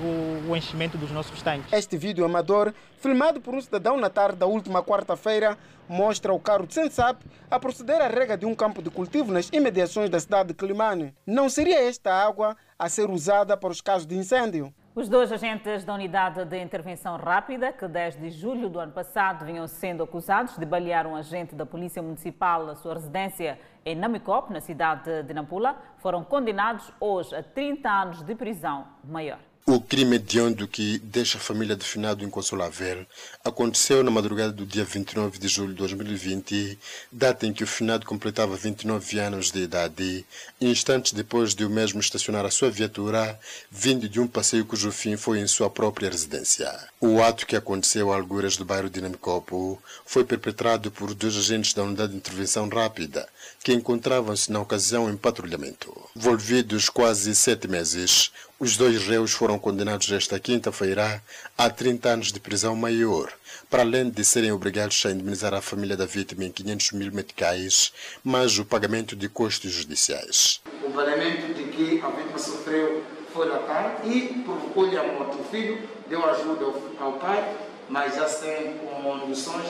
[0.48, 1.72] o, enchimento dos nossos tanques.
[1.72, 5.58] Este vídeo amador, filmado por um cidadão na tarde da última quarta-feira,
[5.88, 9.48] mostra o carro de Sensap a proceder à rega de um campo de cultivo nas
[9.52, 11.14] imediações da cidade de Climane.
[11.26, 14.72] Não seria esta água a ser usada para os casos de incêndio?
[14.94, 19.66] Os dois agentes da Unidade de Intervenção Rápida, que desde julho do ano passado vinham
[19.66, 24.60] sendo acusados de balear um agente da Polícia Municipal à sua residência em Namicop, na
[24.60, 29.38] cidade de Nampula, foram condenados hoje a 30 anos de prisão maior.
[29.64, 33.06] O crime hediondo que deixa a família do finado inconsolável
[33.44, 36.76] aconteceu na madrugada do dia 29 de julho de 2020,
[37.12, 40.26] data em que o finado completava 29 anos de idade,
[40.60, 43.38] instantes depois de o mesmo estacionar a sua viatura,
[43.70, 46.68] vindo de um passeio cujo fim foi em sua própria residência.
[47.00, 51.72] O ato que aconteceu a alguras do bairro de Namicopo foi perpetrado por dois agentes
[51.72, 53.28] da Unidade de Intervenção Rápida,
[53.62, 55.92] que encontravam-se na ocasião em patrulhamento.
[56.16, 58.32] Envolvidos quase sete meses,
[58.62, 61.20] os dois réus foram condenados esta quinta-feira
[61.58, 63.28] a 30 anos de prisão maior,
[63.68, 67.92] para além de serem obrigados a indemnizar a família da vítima em 500 mil meticais,
[68.22, 70.62] mais o pagamento de custos judiciais.
[70.80, 73.02] O pagamento de que a vítima sofreu
[73.34, 75.38] foi latar e provocou-lhe a morte.
[75.40, 76.66] O filho deu ajuda
[77.00, 77.56] ao pai,
[77.88, 79.66] mas já sem condições,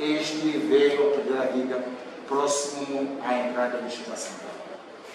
[0.00, 1.84] este veio a perder a vida
[2.26, 4.32] próximo à entrada do espaço.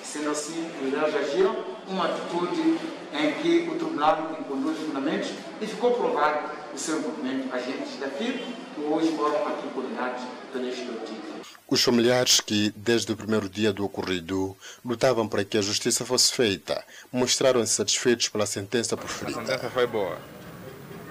[0.02, 1.58] Sendo assim, os réus agiram
[1.90, 5.32] uma atitude em que o tribunal incluiu os fundamentos
[5.62, 8.44] e ficou provado o seu envolvimento agentes da FIP,
[8.76, 11.28] que hoje foram aqui condenados pelo Executivo.
[11.70, 14.56] Os familiares que, desde o primeiro dia do ocorrido,
[14.86, 16.82] lutavam para que a justiça fosse feita,
[17.12, 19.42] mostraram-se satisfeitos pela sentença proferida.
[19.42, 20.18] A sentença foi boa.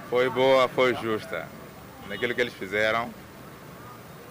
[0.09, 1.47] Foi boa, foi justa.
[2.09, 3.13] Naquilo que eles fizeram,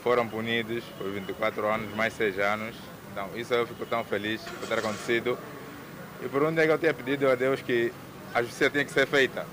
[0.04, 2.76] foram punidos por 24 anos, mais 6 anos.
[3.12, 5.38] Então, isso eu fico tão feliz por ter acontecido.
[6.24, 7.92] E por onde é que eu tinha pedido a Deus que
[8.34, 9.46] a justiça tinha que ser feita.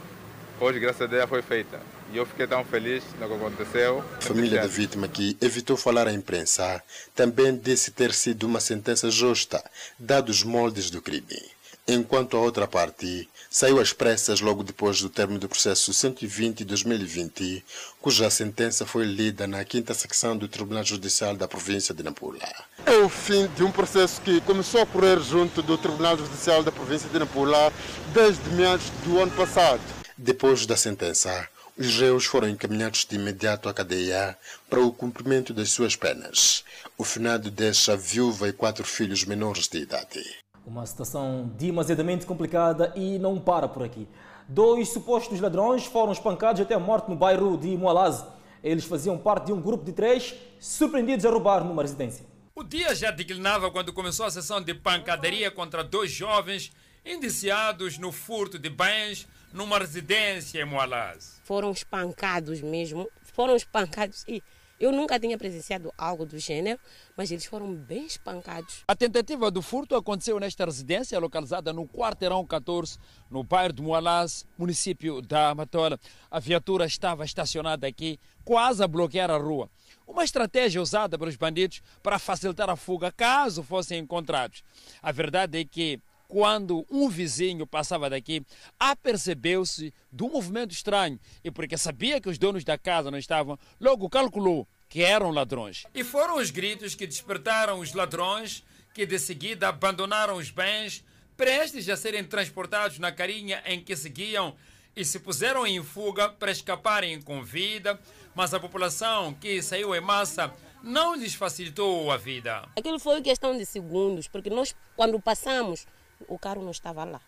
[0.60, 1.80] Hoje, graças a Deus, foi feita.
[2.12, 4.04] E eu fiquei tão feliz no que aconteceu.
[4.18, 6.82] A família da vítima, que evitou falar à imprensa,
[7.14, 9.64] também disse ter sido uma sentença justa,
[9.98, 11.50] dados os moldes do crime.
[11.88, 17.62] Enquanto a outra parte saiu às pressas logo depois do término do processo 120-2020,
[18.00, 22.48] cuja sentença foi lida na quinta secção do Tribunal Judicial da província de Nampula.
[22.86, 26.72] É o fim de um processo que começou a correr junto do Tribunal Judicial da
[26.72, 27.70] província de Nampula
[28.14, 29.82] desde meados do ano passado.
[30.16, 31.46] Depois da sentença,
[31.76, 34.36] os réus foram encaminhados de imediato à cadeia
[34.70, 36.64] para o cumprimento das suas penas.
[36.96, 40.24] O finado deixa viúva e quatro filhos menores de idade.
[40.72, 44.08] Uma situação demasiadamente complicada e não para por aqui.
[44.48, 48.24] Dois supostos ladrões foram espancados até a morte no bairro de Moalaz.
[48.64, 52.24] Eles faziam parte de um grupo de três surpreendidos a roubar numa residência.
[52.54, 56.72] O dia já declinava quando começou a sessão de pancadaria contra dois jovens
[57.04, 61.38] indiciados no furto de bens numa residência em Moalaz.
[61.44, 64.42] Foram espancados mesmo, foram espancados e
[64.82, 66.76] eu nunca tinha presenciado algo do gênero,
[67.16, 68.82] mas eles foram bem espancados.
[68.88, 72.98] A tentativa do furto aconteceu nesta residência localizada no quarteirão 14,
[73.30, 76.00] no bairro de Moalaz, município da Amatola.
[76.28, 79.70] A viatura estava estacionada aqui, quase a bloquear a rua.
[80.04, 84.64] Uma estratégia usada pelos bandidos para facilitar a fuga caso fossem encontrados.
[85.00, 86.00] A verdade é que
[86.32, 88.42] quando um vizinho passava daqui,
[88.80, 93.58] apercebeu-se de um movimento estranho e porque sabia que os donos da casa não estavam,
[93.78, 95.84] logo calculou que eram ladrões.
[95.94, 98.64] E foram os gritos que despertaram os ladrões
[98.94, 101.04] que de seguida abandonaram os bens
[101.36, 104.56] prestes a serem transportados na carinha em que seguiam
[104.96, 108.00] e se puseram em fuga para escaparem com vida,
[108.34, 110.50] mas a população que saiu em massa
[110.82, 112.66] não lhes facilitou a vida.
[112.74, 115.86] Aquilo foi questão de segundos, porque nós, quando passamos,
[116.28, 117.20] o carro não estava lá.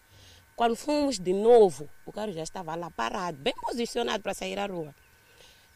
[0.56, 4.66] Quando fomos de novo, o carro já estava lá parado, bem posicionado para sair à
[4.66, 4.94] rua.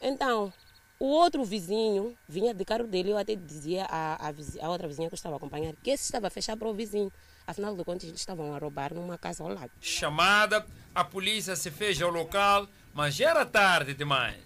[0.01, 0.53] Então,
[1.01, 5.14] o outro vizinho vinha de carro dele, eu até dizia à, a outra vizinha que
[5.14, 7.12] eu estava acompanhando que esse estava fechado para o vizinho.
[7.47, 9.71] Afinal de contas, eles estavam a roubar numa casa ao lado.
[9.81, 14.37] Chamada, a polícia se fez ao local, mas já era tarde demais.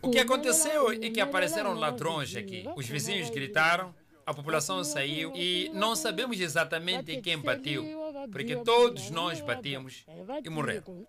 [0.00, 2.64] O que aconteceu é que apareceram ladrões aqui.
[2.76, 3.94] Os vizinhos gritaram,
[4.26, 7.84] a população saiu e não sabemos exatamente quem bateu,
[8.32, 10.04] porque todos nós batemos
[10.44, 11.06] e morreram.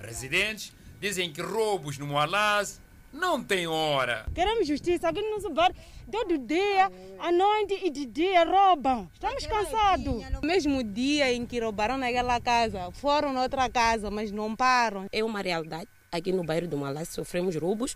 [0.00, 2.80] Residentes dizem que roubos no Moalaz
[3.12, 4.26] não tem hora.
[4.34, 5.72] Queremos justiça, aqui nos bar
[6.10, 6.90] todo dia,
[7.20, 9.08] à noite e de dia roubam.
[9.14, 10.30] Estamos cansados.
[10.32, 15.06] No mesmo dia em que roubaram naquela casa, foram noutra casa, mas não param.
[15.12, 15.88] É uma realidade.
[16.10, 17.94] Aqui no bairro do Malás sofremos roubos,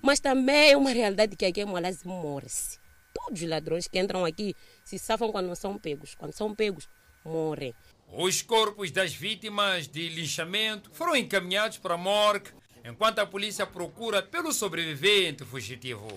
[0.00, 2.83] mas também é uma realidade que aqui em Malás morre-se.
[3.14, 4.54] Todos os ladrões que entram aqui
[4.84, 6.14] se safam quando não são pegos.
[6.14, 6.88] Quando são pegos,
[7.24, 7.72] morrem.
[8.12, 12.50] Os corpos das vítimas de linchamento foram encaminhados para a morgue,
[12.84, 16.08] enquanto a polícia procura pelo sobrevivente fugitivo.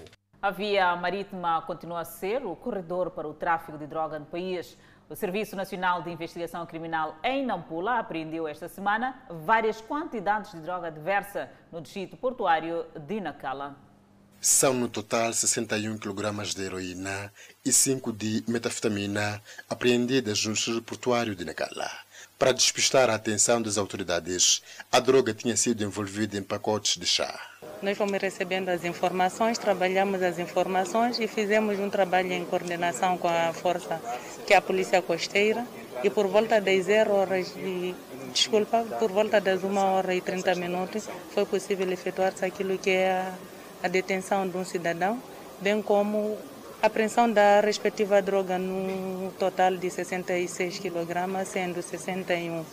[0.42, 4.78] A via marítima continua a ser o corredor para o tráfico de droga no país.
[5.10, 10.92] O Serviço Nacional de Investigação Criminal em Nampula apreendeu esta semana várias quantidades de droga
[10.92, 13.87] diversa no distrito portuário de Nacala.
[14.40, 17.34] São no total 61 kg de heroína
[17.66, 21.90] e 5 de metafetamina apreendidas no distrito portuário de Nacala.
[22.38, 24.62] Para despistar a atenção das autoridades,
[24.92, 27.34] a droga tinha sido envolvida em pacotes de chá.
[27.82, 33.28] Nós fomos recebendo as informações, trabalhamos as informações e fizemos um trabalho em coordenação com
[33.28, 34.00] a força,
[34.46, 35.66] que é a Polícia Costeira,
[36.04, 37.96] e por volta das 0 horas e
[38.32, 43.12] desculpa, por volta das 1 hora e 30 minutos foi possível efetuar-se aquilo que é
[43.12, 43.34] a,
[43.82, 45.22] a detenção de um cidadão,
[45.62, 46.38] bem como
[46.82, 52.64] a apreensão da respectiva droga no total de 66 kg, sendo 61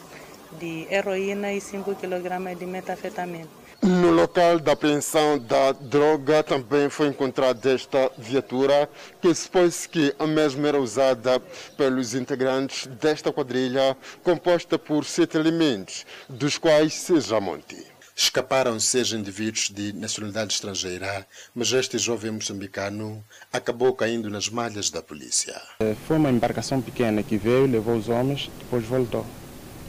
[0.58, 3.48] de heroína e 5 kg de metafetamina.
[3.82, 8.88] No local da apreensão da droga também foi encontrada esta viatura,
[9.20, 11.38] que supôs que a mesma era usada
[11.76, 17.93] pelos integrantes desta quadrilha, composta por sete elementos, dos quais seis a monte.
[18.16, 25.02] Escaparam seis indivíduos de nacionalidade estrangeira, mas este jovem moçambicano acabou caindo nas malhas da
[25.02, 25.60] polícia.
[26.06, 29.26] Foi uma embarcação pequena que veio, levou os homens, depois voltou.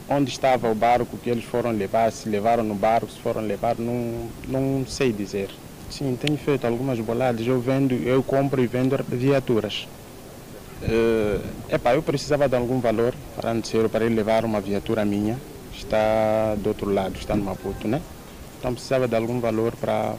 [0.08, 3.78] Onde estava o barco que eles foram levar, se levaram no barco, se foram levar,
[3.78, 5.48] não, não sei dizer.
[5.88, 9.86] Sim, tenho feito algumas boladas, eu vendo, eu compro e vendo viaturas.
[10.82, 11.40] Uh,
[11.72, 15.38] epá, eu precisava de algum valor para para ele levar uma viatura minha,
[15.72, 18.02] está do outro lado, está no Maputo, né?
[18.66, 20.16] Então precisava de algum valor para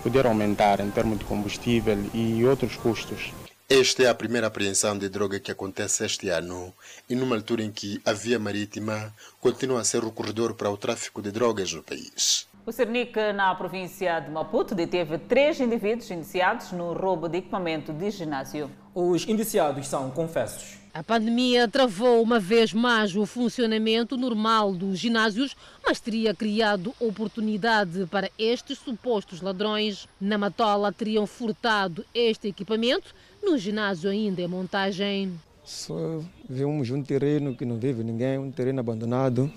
[0.00, 3.32] poder aumentar em termos de combustível e outros custos.
[3.68, 6.72] Esta é a primeira apreensão de droga que acontece este ano
[7.08, 10.76] e numa altura em que a via marítima continua a ser o corredor para o
[10.76, 12.46] tráfico de drogas no país.
[12.64, 18.08] O Cernic, na província de Maputo, deteve três indivíduos indiciados no roubo de equipamento de
[18.12, 18.70] ginásio.
[18.94, 20.79] Os indiciados são confessos.
[20.92, 28.06] A pandemia travou uma vez mais o funcionamento normal dos ginásios, mas teria criado oportunidade
[28.06, 30.08] para estes supostos ladrões.
[30.20, 35.32] Na Matola teriam furtado este equipamento, no ginásio ainda em montagem.
[35.64, 39.50] Só vimos um terreno que não vive ninguém, um terreno abandonado.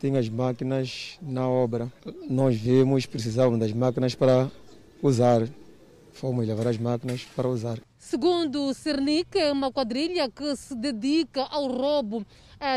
[0.00, 1.92] Tem as máquinas na obra.
[2.30, 4.50] Nós vimos, precisávamos das máquinas para
[5.02, 5.46] usar.
[6.14, 7.78] Fomos levar as máquinas para usar.
[8.08, 12.24] Segundo o Cernic, é uma quadrilha que se dedica ao roubo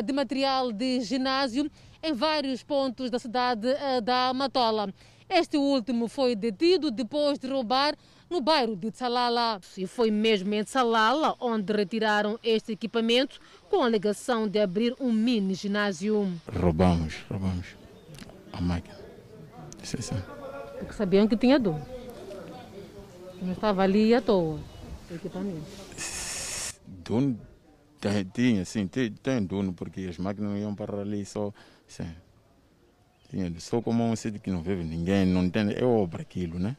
[0.04, 1.70] de material de ginásio
[2.02, 3.68] em vários pontos da cidade
[4.04, 4.92] da Matola.
[5.30, 7.96] Este último foi detido depois de roubar
[8.28, 9.62] no bairro de Tsalala.
[9.78, 15.12] E foi mesmo em Tsalala onde retiraram este equipamento com a alegação de abrir um
[15.12, 16.28] mini ginásio.
[16.60, 17.68] Roubamos, roubamos
[18.52, 18.98] a máquina.
[19.84, 20.24] Sim, sim.
[20.80, 21.86] Porque sabiam que tinha dono.
[23.40, 24.60] Não estava ali à toa
[25.16, 25.66] equipamento.
[26.88, 27.40] Dono
[28.34, 31.54] tinha, sim, tem, tem dono, porque as máquinas não iam para ali só.
[31.88, 32.10] Sim.
[33.30, 36.76] Tinha, só como um sítio que não vive ninguém, não entende, é obra aquilo, né?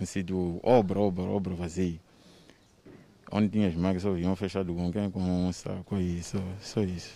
[0.00, 2.00] Um sítio, obra, obra, obra vazio.
[3.30, 5.10] Onde tinha as máquinas só iam fechado com quem?
[5.10, 7.14] Com um saco aí, só, só isso.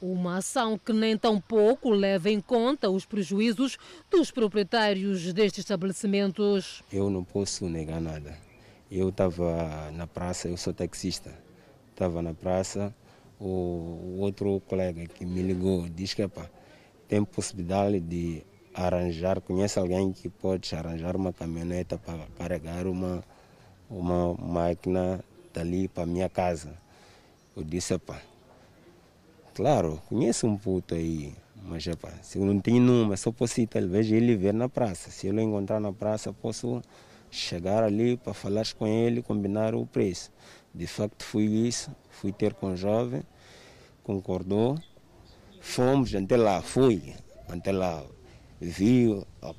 [0.00, 3.78] Uma ação que nem tão pouco leva em conta os prejuízos
[4.10, 6.82] dos proprietários destes estabelecimentos.
[6.92, 8.45] Eu não posso negar nada.
[8.90, 11.32] Eu estava na praça, eu sou taxista.
[11.90, 12.94] Estava na praça,
[13.40, 16.28] o outro colega que me ligou disse que
[17.08, 18.42] tem possibilidade de
[18.74, 23.24] arranjar, conhece alguém que pode arranjar uma caminhoneta para carregar uma,
[23.90, 26.72] uma máquina dali para minha casa.
[27.56, 28.20] Eu disse, epa,
[29.54, 33.66] claro, conheço um puto aí, mas epa, se eu não tenho número, só posso ir
[33.66, 35.10] talvez ele ver na praça.
[35.10, 36.82] Se eu encontrar na praça, posso
[37.36, 40.32] chegar ali para falar com ele, combinar o preço.
[40.74, 43.22] De facto, fui isso, fui ter com o jovem,
[44.02, 44.78] concordou,
[45.60, 47.14] fomos até lá, fui.
[47.48, 48.02] Até lá,
[48.60, 49.54] vi a,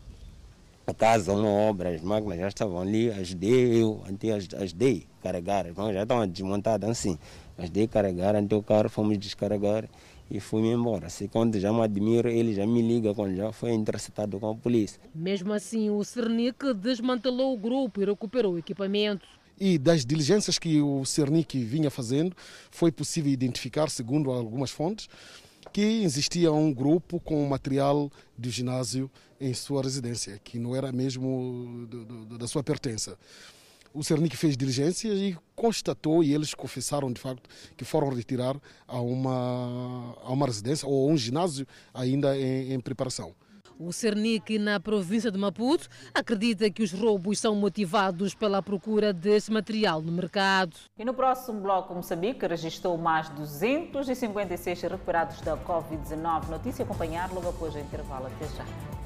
[0.88, 5.74] a casa, uma obra, as máquinas já estavam ali, ajudei eu, até ajudei carregar, as
[5.74, 7.18] máquinas já estavam desmontadas assim,
[7.58, 9.86] ajudei carregar, até o carro fomos descarregar
[10.30, 11.10] e fui embora.
[11.10, 14.56] Se quando já me admiro, ele já me liga quando já foi interceptado com a
[14.56, 15.00] polícia.
[15.14, 19.28] Mesmo assim, o Cernic desmantelou o grupo e recuperou o equipamento.
[19.60, 22.36] E das diligências que o Cernic vinha fazendo,
[22.70, 25.10] foi possível identificar, segundo algumas fontes,
[25.74, 29.10] que existia um grupo com material do ginásio
[29.40, 33.18] em sua residência, que não era mesmo do, do, da sua pertença.
[33.98, 38.56] O Cernic fez diligências e constatou, e eles confessaram de facto, que foram retirar
[38.88, 43.34] a uma, a uma residência ou a um ginásio ainda em, em preparação.
[43.80, 49.52] O Cernic, na província de Maputo, acredita que os roubos são motivados pela procura desse
[49.52, 50.76] material no mercado.
[50.96, 56.50] E no próximo bloco, Moçambique registrou mais 256 recuperados da Covid-19.
[56.50, 58.28] Notícia a acompanhar logo após o intervalo.
[58.28, 58.97] Até já.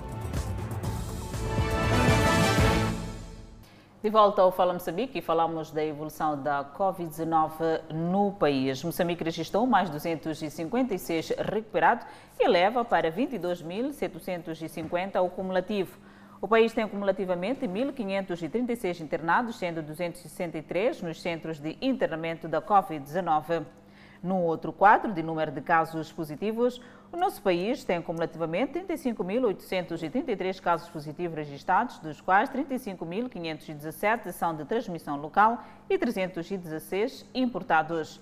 [4.02, 8.84] De volta ao Fala Moçambique e falamos da evolução da Covid-19 no país.
[8.84, 12.08] Moçambique registrou mais 256 recuperados
[12.39, 15.99] e leva para 22.750 o cumulativo.
[16.41, 23.64] O país tem cumulativamente 1.536 internados, sendo 263 nos centros de internamento da Covid-19.
[24.24, 26.80] No outro quadro de número de casos positivos,
[27.11, 35.17] o nosso país tem cumulativamente 35.833 casos positivos registrados, dos quais 35.517 são de transmissão
[35.17, 38.22] local e 316 importados.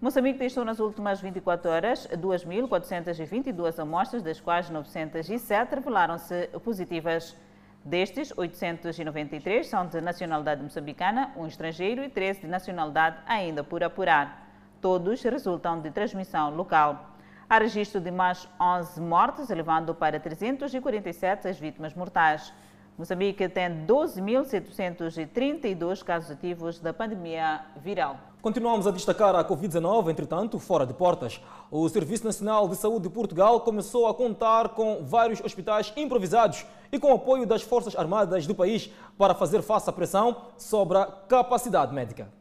[0.00, 7.36] Moçambique testou nas últimas 24 horas 2.422 amostras, das quais 907 revelaram-se positivas.
[7.84, 14.49] Destes, 893 são de nacionalidade moçambicana, um estrangeiro e 13 de nacionalidade ainda por apurar.
[14.80, 17.10] Todos resultam de transmissão local.
[17.48, 22.52] Há registro de mais 11 mortes, elevando para 347 as vítimas mortais.
[22.96, 28.16] Moçambique tem 12.732 casos ativos da pandemia viral.
[28.40, 31.42] Continuamos a destacar a Covid-19, entretanto, fora de portas.
[31.70, 36.98] O Serviço Nacional de Saúde de Portugal começou a contar com vários hospitais improvisados e
[36.98, 41.04] com o apoio das Forças Armadas do país para fazer face à pressão sobre a
[41.04, 42.39] capacidade médica.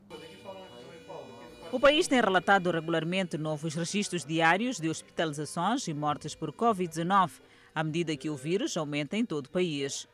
[1.71, 7.29] O país tem relatado regularmente novos registros diários de hospitalizações e mortes por Covid-19,
[7.75, 10.07] à medida que o vírus aumenta em todo o país.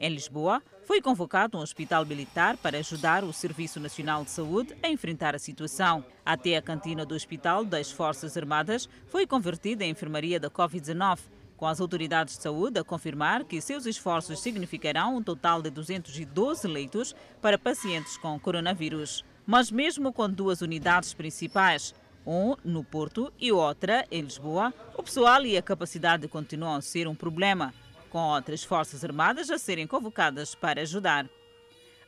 [0.00, 4.88] Em Lisboa, foi convocado um hospital militar para ajudar o Serviço Nacional de Saúde a
[4.88, 6.02] enfrentar a situação.
[6.24, 11.18] Até a cantina do Hospital das Forças Armadas foi convertida em enfermaria da Covid-19,
[11.58, 16.66] com as autoridades de saúde a confirmar que seus esforços significarão um total de 212
[16.66, 19.22] leitos para pacientes com coronavírus.
[19.52, 21.94] Mas mesmo com duas unidades principais,
[22.26, 27.06] um no Porto e outra em Lisboa, o pessoal e a capacidade continuam a ser
[27.06, 27.74] um problema,
[28.08, 31.28] com outras forças armadas a serem convocadas para ajudar.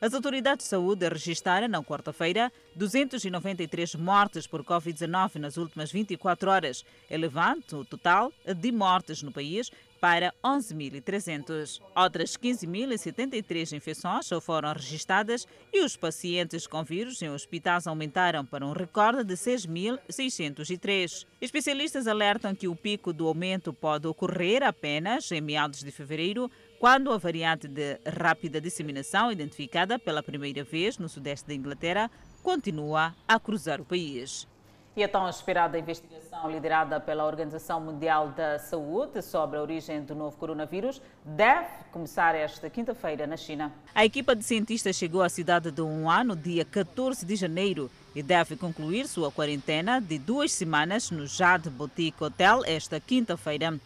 [0.05, 6.85] As autoridades de saúde registraram na quarta-feira 293 mortes por Covid-19 nas últimas 24 horas,
[7.09, 11.81] elevando o total de mortes no país para 11.300.
[11.95, 18.73] Outras 15.073 infecções foram registradas e os pacientes com vírus em hospitais aumentaram para um
[18.73, 21.25] recorde de 6.603.
[21.41, 27.11] Especialistas alertam que o pico do aumento pode ocorrer apenas em meados de fevereiro, quando
[27.11, 32.11] a variante de rápida disseminação, identificada pela primeira vez no sudeste da Inglaterra,
[32.43, 34.47] continua a cruzar o país.
[34.95, 40.15] E a tão esperada investigação liderada pela Organização Mundial da Saúde sobre a origem do
[40.15, 43.73] novo coronavírus deve começar esta quinta-feira na China.
[43.93, 48.23] A equipa de cientistas chegou à cidade de Wuhan no dia 14 de janeiro e
[48.23, 53.77] deve concluir sua quarentena de duas semanas no Jade Boutique Hotel esta quinta-feira.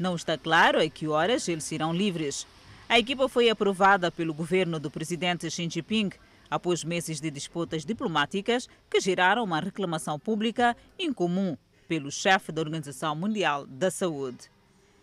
[0.00, 2.46] Não está claro a que horas eles irão livres.
[2.88, 6.08] A equipa foi aprovada pelo governo do presidente Xi Jinping
[6.50, 11.54] após meses de disputas diplomáticas que geraram uma reclamação pública incomum
[11.86, 14.50] pelo chefe da Organização Mundial da Saúde.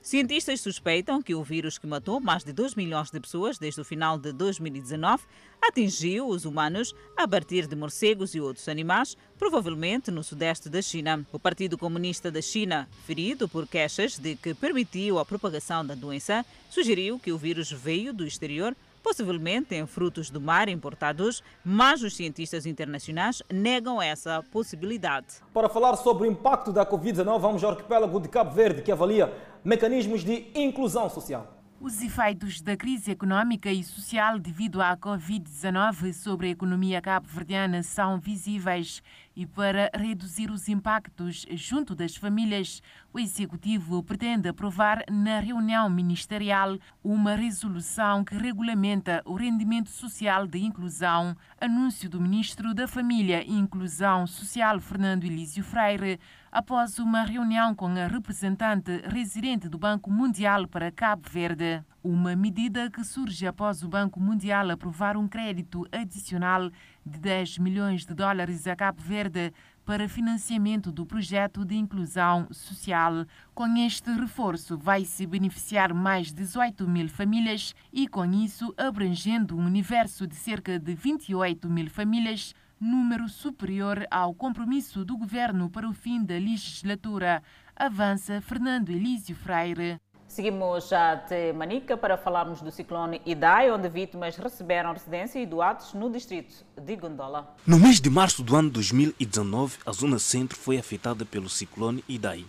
[0.08, 3.84] Cientistas suspeitam que o vírus que matou mais de 2 milhões de pessoas desde o
[3.84, 5.26] final de 2019
[5.62, 11.28] atingiu os humanos a partir de morcegos e outros animais, provavelmente no sudeste da China.
[11.30, 16.46] O Partido Comunista da China, ferido por queixas de que permitiu a propagação da doença,
[16.70, 18.74] sugeriu que o vírus veio do exterior
[19.08, 25.28] possivelmente em frutos do mar importados, mas os cientistas internacionais negam essa possibilidade.
[25.54, 29.34] Para falar sobre o impacto da Covid-19, vamos ao arquipélago de Cabo Verde, que avalia
[29.68, 31.54] mecanismos de inclusão social.
[31.80, 38.18] Os efeitos da crise econômica e social devido à Covid-19 sobre a economia cabo-verdiana são
[38.18, 39.04] visíveis
[39.36, 42.82] e para reduzir os impactos junto das famílias,
[43.14, 50.58] o Executivo pretende aprovar na reunião ministerial uma resolução que regulamenta o rendimento social de
[50.58, 51.38] inclusão.
[51.62, 56.20] Anúncio do Ministro da Família e Inclusão Social, Fernando Elísio Freire,
[56.52, 61.84] após uma reunião com a representante residente do Banco Mundial para Cabo Verde.
[62.04, 66.70] Uma medida que surge após o Banco Mundial aprovar um crédito adicional
[67.06, 69.54] de 10 milhões de dólares a Cabo Verde
[69.86, 73.26] para financiamento do projeto de inclusão social.
[73.54, 80.28] Com este reforço, vai-se beneficiar mais 18 mil famílias e, com isso, abrangendo um universo
[80.28, 86.24] de cerca de 28 mil famílias, número superior ao compromisso do governo para o fim
[86.24, 87.42] da legislatura,
[87.76, 90.00] avança Fernando Elísio Freire.
[90.28, 96.12] Seguimos até Manica para falarmos do ciclone Idai, onde vítimas receberam residência e doados no
[96.12, 97.56] distrito de Gondola.
[97.66, 102.46] No mês de março do ano 2019, a zona centro foi afetada pelo ciclone Idai.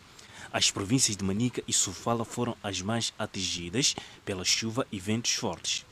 [0.53, 5.87] As províncias de Manica e Sofala foram as mais atingidas pela chuva e ventos fortes.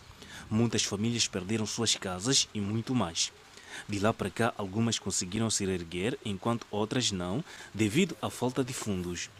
[0.50, 3.32] Muitas famílias perderam suas casas e muito mais.
[3.88, 8.72] De lá para cá, algumas conseguiram se erguer, enquanto outras não, devido à falta de
[8.72, 9.30] fundos.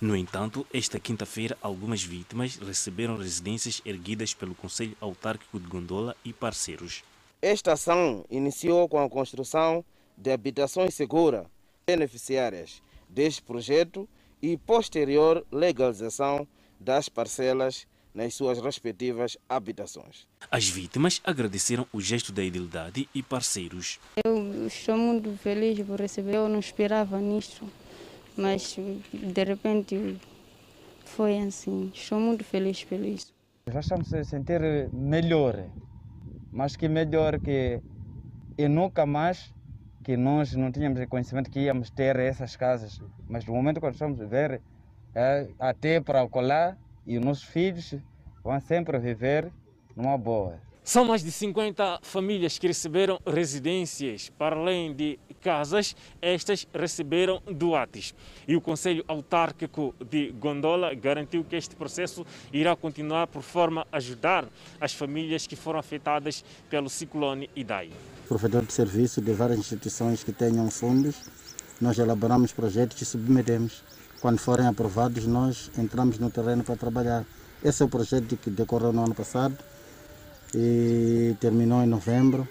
[0.00, 6.32] No entanto, esta quinta-feira, algumas vítimas receberam residências erguidas pelo Conselho Autárquico de Gondola e
[6.32, 7.02] parceiros.
[7.40, 9.84] Esta ação iniciou com a construção
[10.16, 11.46] de habitações seguras
[11.86, 14.08] beneficiárias deste projeto
[14.42, 16.46] e posterior legalização
[16.80, 20.26] das parcelas nas suas respectivas habitações.
[20.50, 24.00] As vítimas agradeceram o gesto da idilidade e parceiros.
[24.24, 27.68] Eu estou muito feliz por receber, eu não esperava nisto,
[28.34, 28.74] mas
[29.12, 30.16] de repente
[31.04, 31.92] foi assim.
[31.94, 33.34] Estou muito feliz por isso.
[33.70, 34.62] Já estamos a sentir
[34.94, 35.68] melhor,
[36.50, 37.82] mas que melhor que
[38.56, 39.52] e nunca mais
[40.02, 42.98] que nós não tínhamos conhecimento que íamos ter essas casas,
[43.28, 44.62] mas no momento que nós estamos a ver,
[45.14, 47.94] é, até para colar e os nossos filhos
[48.42, 49.50] vão sempre viver
[49.94, 50.60] numa boa.
[50.86, 58.14] São mais de 50 famílias que receberam residências, para além de casas, estas receberam doates.
[58.46, 63.96] E o Conselho Autárquico de Gondola garantiu que este processo irá continuar por forma a
[63.96, 64.46] ajudar
[64.80, 67.90] as famílias que foram afetadas pelo ciclone Idai.
[68.28, 71.16] Provedor de serviço de várias instituições que tenham fundos,
[71.80, 73.82] nós elaboramos projetos e submetemos.
[74.20, 77.24] Quando forem aprovados, nós entramos no terreno para trabalhar.
[77.62, 79.56] Esse é o projeto que decorreu no ano passado
[80.54, 82.48] e terminou em novembro.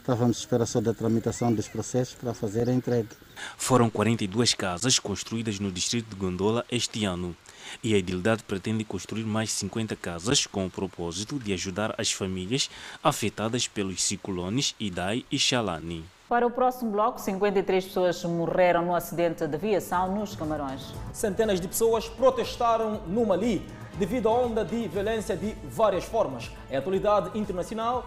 [0.00, 3.08] Estávamos à espera só da tramitação dos processos para fazer a entrega.
[3.56, 7.36] Foram 42 casas construídas no distrito de Gondola este ano
[7.82, 12.70] e a Idilidade pretende construir mais 50 casas com o propósito de ajudar as famílias
[13.04, 16.04] afetadas pelos ciclones Idai e Xalani.
[16.28, 20.92] Para o próximo bloco, 53 pessoas morreram no acidente de aviação nos Camarões.
[21.10, 23.66] Centenas de pessoas protestaram no Mali
[23.98, 26.50] devido à onda de violência de várias formas.
[26.70, 28.04] É atualidade internacional.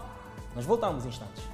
[0.54, 1.51] Nós voltamos em instantes.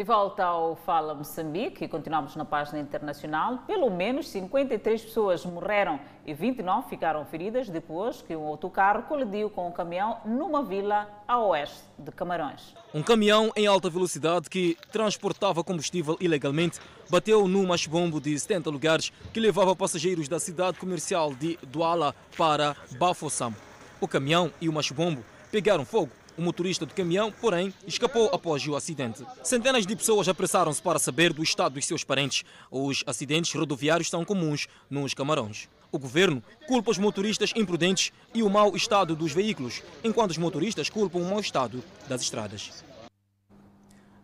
[0.00, 3.58] De volta ao Fala Moçambique, continuamos na página internacional.
[3.66, 9.68] Pelo menos 53 pessoas morreram e 29 ficaram feridas depois que um autocarro colidiu com
[9.68, 12.74] um caminhão numa vila a oeste de Camarões.
[12.94, 16.80] Um caminhão em alta velocidade que transportava combustível ilegalmente
[17.10, 22.74] bateu num machibombo de 70 lugares que levava passageiros da cidade comercial de Douala para
[22.98, 23.54] Bafossam.
[24.00, 28.76] O caminhão e o machibombo pegaram fogo o motorista do caminhão, porém, escapou após o
[28.76, 29.24] acidente.
[29.42, 32.44] Centenas de pessoas apressaram-se para saber do estado dos seus parentes.
[32.70, 35.68] Os acidentes rodoviários são comuns nos Camarões.
[35.92, 40.88] O governo culpa os motoristas imprudentes e o mau estado dos veículos, enquanto os motoristas
[40.88, 42.84] culpam o mau estado das estradas.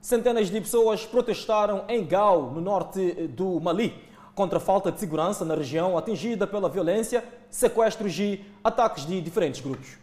[0.01, 3.93] Centenas de pessoas protestaram em Gao, no norte do Mali,
[4.37, 9.61] contra a falta de segurança na região atingida pela violência, sequestros e ataques de diferentes
[9.61, 9.99] grupos.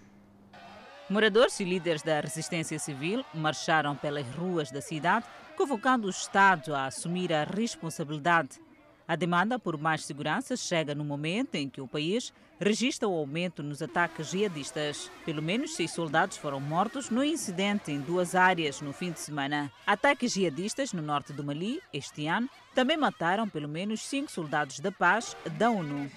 [1.09, 5.25] Moradores e líderes da resistência civil marcharam pelas ruas da cidade,
[5.57, 8.61] convocando o Estado a assumir a responsabilidade.
[9.05, 12.33] A demanda por mais segurança chega no momento em que o país
[12.64, 15.11] registra o aumento nos ataques jihadistas.
[15.26, 19.72] Pelo menos seis soldados foram mortos no incidente em duas áreas no fim de semana.
[19.86, 24.91] Ataques jihadistas no norte do Mali, este ano, também mataram pelo menos cinco soldados da
[24.91, 26.09] paz da ONU.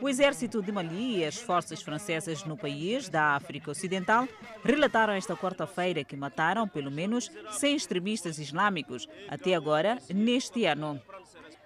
[0.00, 4.28] O exército de Mali e as forças francesas no país da África Ocidental
[4.62, 11.00] relataram esta quarta-feira que mataram pelo menos 100 extremistas islâmicos até agora neste ano.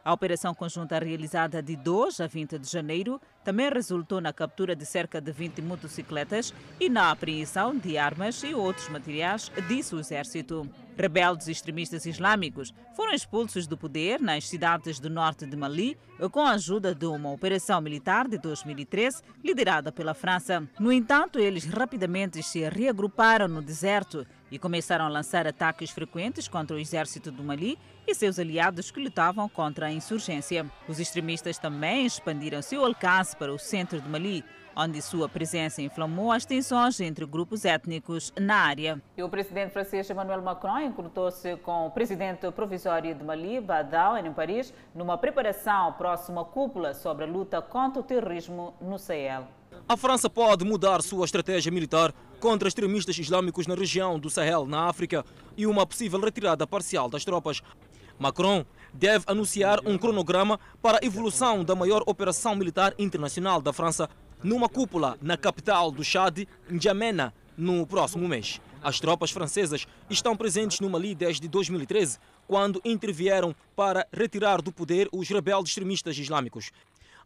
[0.03, 4.87] A operação conjunta realizada de 2 a 20 de janeiro também resultou na captura de
[4.87, 10.67] cerca de 20 motocicletas e na apreensão de armas e outros materiais, disse o exército.
[10.97, 15.97] Rebeldes extremistas islâmicos foram expulsos do poder nas cidades do norte de Mali
[16.31, 20.63] com a ajuda de uma operação militar de 2013 liderada pela França.
[20.79, 26.77] No entanto, eles rapidamente se reagruparam no deserto e começaram a lançar ataques frequentes contra
[26.77, 30.67] o exército do Mali e seus aliados que lutavam contra a insurgência.
[30.89, 34.45] Os extremistas também expandiram seu alcance para o centro de Mali,
[34.77, 39.01] onde sua presença inflamou as tensões entre grupos étnicos na área.
[39.17, 44.33] E o presidente francês Emmanuel Macron encontrou-se com o presidente provisório de Mali, Badal, em
[44.33, 49.47] Paris, numa preparação à próxima cúpula sobre a luta contra o terrorismo no Sahel.
[49.89, 54.87] A França pode mudar sua estratégia militar contra extremistas islâmicos na região do Sahel, na
[54.87, 55.25] África,
[55.57, 57.63] e uma possível retirada parcial das tropas.
[58.19, 64.09] Macron deve anunciar um cronograma para a evolução da maior operação militar internacional da França
[64.43, 68.61] numa cúpula na capital do Chad, N'Djamena, no próximo mês.
[68.83, 72.19] As tropas francesas estão presentes no Mali desde 2013,
[72.49, 76.71] quando intervieram para retirar do poder os rebeldes extremistas islâmicos.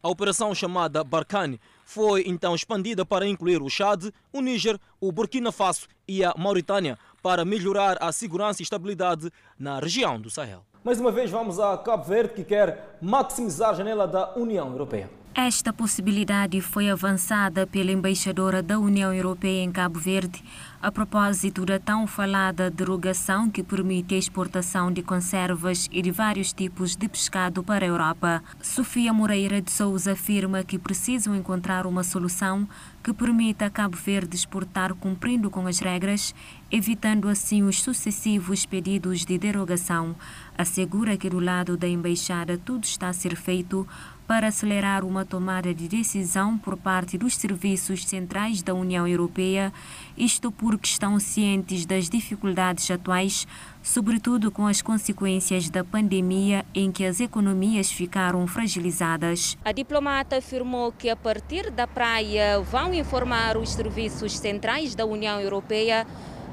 [0.05, 5.51] A operação chamada Barkhane foi então expandida para incluir o Chad, o Níger, o Burkina
[5.51, 10.63] Faso e a Mauritânia para melhorar a segurança e estabilidade na região do Sahel.
[10.85, 15.09] Mais uma vez vamos a Cabo Verde que quer maximizar a janela da União Europeia.
[15.35, 20.45] Esta possibilidade foi avançada pela embaixadora da União Europeia em Cabo Verde
[20.85, 26.53] a propósito da tão falada derogação que permite a exportação de conservas e de vários
[26.53, 28.45] tipos de pescado para a Europa.
[28.61, 32.68] Sofia Moreira de Souza afirma que precisam encontrar uma solução
[33.03, 36.35] que permita a Cabo Verde exportar cumprindo com as regras,
[36.70, 40.14] evitando assim os sucessivos pedidos de derogação.
[40.57, 43.89] Assegura que do lado da embaixada tudo está a ser feito
[44.27, 49.72] para acelerar uma tomada de decisão por parte dos serviços centrais da União Europeia,
[50.16, 53.47] isto porque estão cientes das dificuldades atuais,
[53.83, 59.59] sobretudo com as consequências da pandemia em que as economias ficaram fragilizadas.
[59.64, 65.41] A diplomata afirmou que a partir da praia vão informar os serviços centrais da União
[65.41, 66.07] Europeia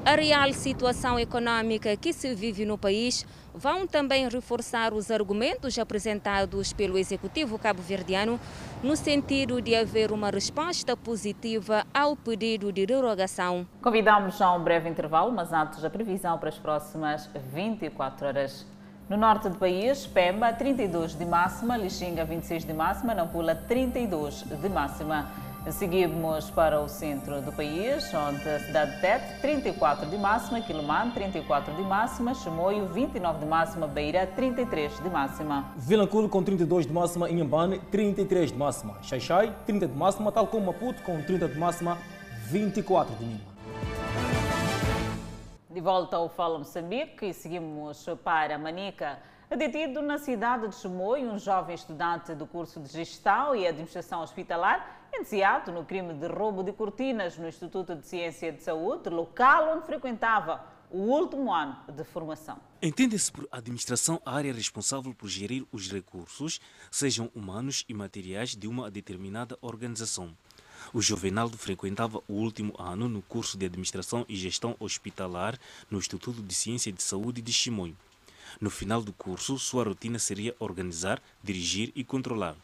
[0.04, 3.24] a real situação econômica que se vive no país
[3.54, 8.40] vão também reforçar os argumentos apresentados pelo executivo cabo-verdiano
[8.82, 13.64] no sentido de haver uma resposta positiva ao pedido de derogação.
[13.80, 18.66] Convidamos a um breve intervalo, mas antes a previsão para as próximas 24 horas.
[19.08, 24.68] No norte do país, Pemba 32 de máxima, Lixinga 26 de máxima, Nampula 32 de
[24.68, 25.30] máxima.
[25.70, 31.12] Seguimos para o centro do país, onde a cidade de Tete, 34 de máxima, Quilomane,
[31.12, 35.72] 34 de máxima, Chimoio, 29 de máxima, Beira, 33 de máxima.
[35.76, 40.66] Vilanculo com 32 de máxima, Inhambane, 33 de máxima, Xaixai, 30 de máxima, tal como
[40.66, 41.96] Maputo, com 30 de máxima,
[42.48, 43.52] 24 de mínima.
[45.70, 49.20] De volta ao Fala Moçambique e seguimos para Manica.
[49.48, 55.01] Detido na cidade de Chimoio, um jovem estudante do curso de Gestão e Administração Hospitalar,
[55.14, 59.86] indiciado no crime de roubo de cortinas no Instituto de Ciência de Saúde, local onde
[59.86, 62.58] frequentava o último ano de formação.
[62.80, 66.60] Entende-se por administração a área responsável por gerir os recursos,
[66.90, 70.36] sejam humanos e materiais, de uma determinada organização.
[70.92, 75.58] O Jovenaldo frequentava o último ano no curso de Administração e Gestão Hospitalar
[75.90, 77.96] no Instituto de Ciência de Saúde de Chimoio.
[78.60, 82.56] No final do curso, sua rotina seria organizar, dirigir e controlar.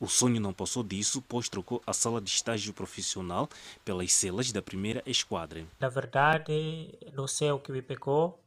[0.00, 3.46] O sonho não passou disso, pois trocou a sala de estágio profissional
[3.84, 5.62] pelas celas da primeira esquadra.
[5.78, 8.42] Na verdade, não sei o que me pegou,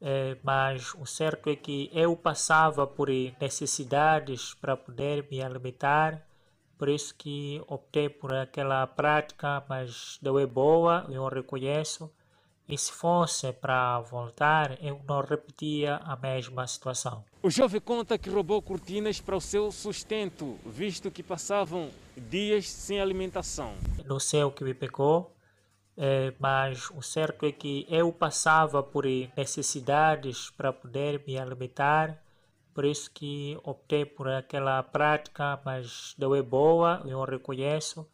[0.00, 6.26] é, mas o certo é que eu passava por necessidades para poder me alimentar,
[6.78, 12.10] por isso que optei por aquela prática, mas não é boa, eu reconheço.
[12.68, 17.24] E se fosse para voltar, eu não repetia a mesma situação.
[17.40, 23.00] O jovem conta que roubou cortinas para o seu sustento, visto que passavam dias sem
[23.00, 23.74] alimentação.
[24.04, 25.32] Não sei o que me pegou,
[25.96, 29.04] é, mas o certo é que eu passava por
[29.36, 32.20] necessidades para poder me alimentar,
[32.74, 38.06] por isso que optei por aquela prática, mas não é boa, eu reconheço.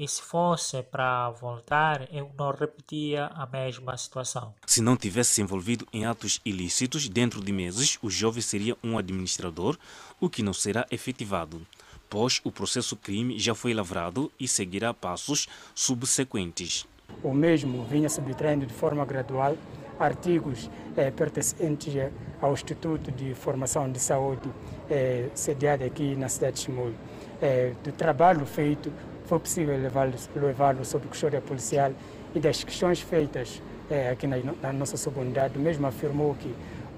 [0.00, 4.54] E se fosse para voltar, eu não repetia a mesma situação.
[4.64, 8.96] Se não tivesse se envolvido em atos ilícitos, dentro de meses, o jovem seria um
[8.96, 9.76] administrador,
[10.18, 11.60] o que não será efetivado,
[12.08, 16.86] pois o processo crime já foi lavrado e seguirá passos subsequentes.
[17.22, 19.54] O mesmo vinha subtraindo de forma gradual
[19.98, 21.92] artigos eh, pertencentes
[22.40, 24.48] ao Instituto de Formação de Saúde,
[24.88, 26.94] eh, sediado aqui na cidade de Chimoio.
[27.42, 28.90] Eh, do trabalho feito
[29.30, 31.92] foi possível levá-lo levá sob custódia policial
[32.34, 36.52] e das questões feitas é, aqui na, na nossa subunidade, mesmo afirmou que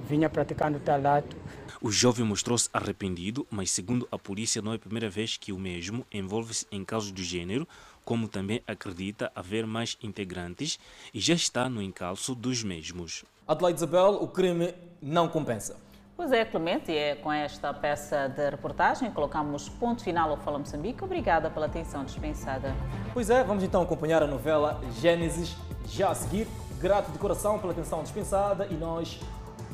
[0.09, 1.37] vinha praticando tal ato.
[1.79, 5.59] O jovem mostrou-se arrependido, mas segundo a polícia não é a primeira vez que o
[5.59, 7.69] mesmo envolve-se em casos do gênero,
[8.03, 10.79] como também acredita haver mais integrantes
[11.13, 13.27] e já está no encalço dos mesmos.
[13.47, 14.73] Adelaide Isabel, o crime
[15.03, 15.77] não compensa.
[16.17, 20.59] Pois é, Clemente, e é com esta peça de reportagem colocamos ponto final ao Fala
[20.59, 21.03] Moçambique.
[21.03, 22.75] Obrigada pela atenção dispensada.
[23.13, 25.57] Pois é, vamos então acompanhar a novela Gênesis
[25.87, 26.47] já a seguir.
[26.79, 29.21] Grato de coração pela atenção dispensada e nós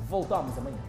[0.09, 0.88] voltamos amanhã.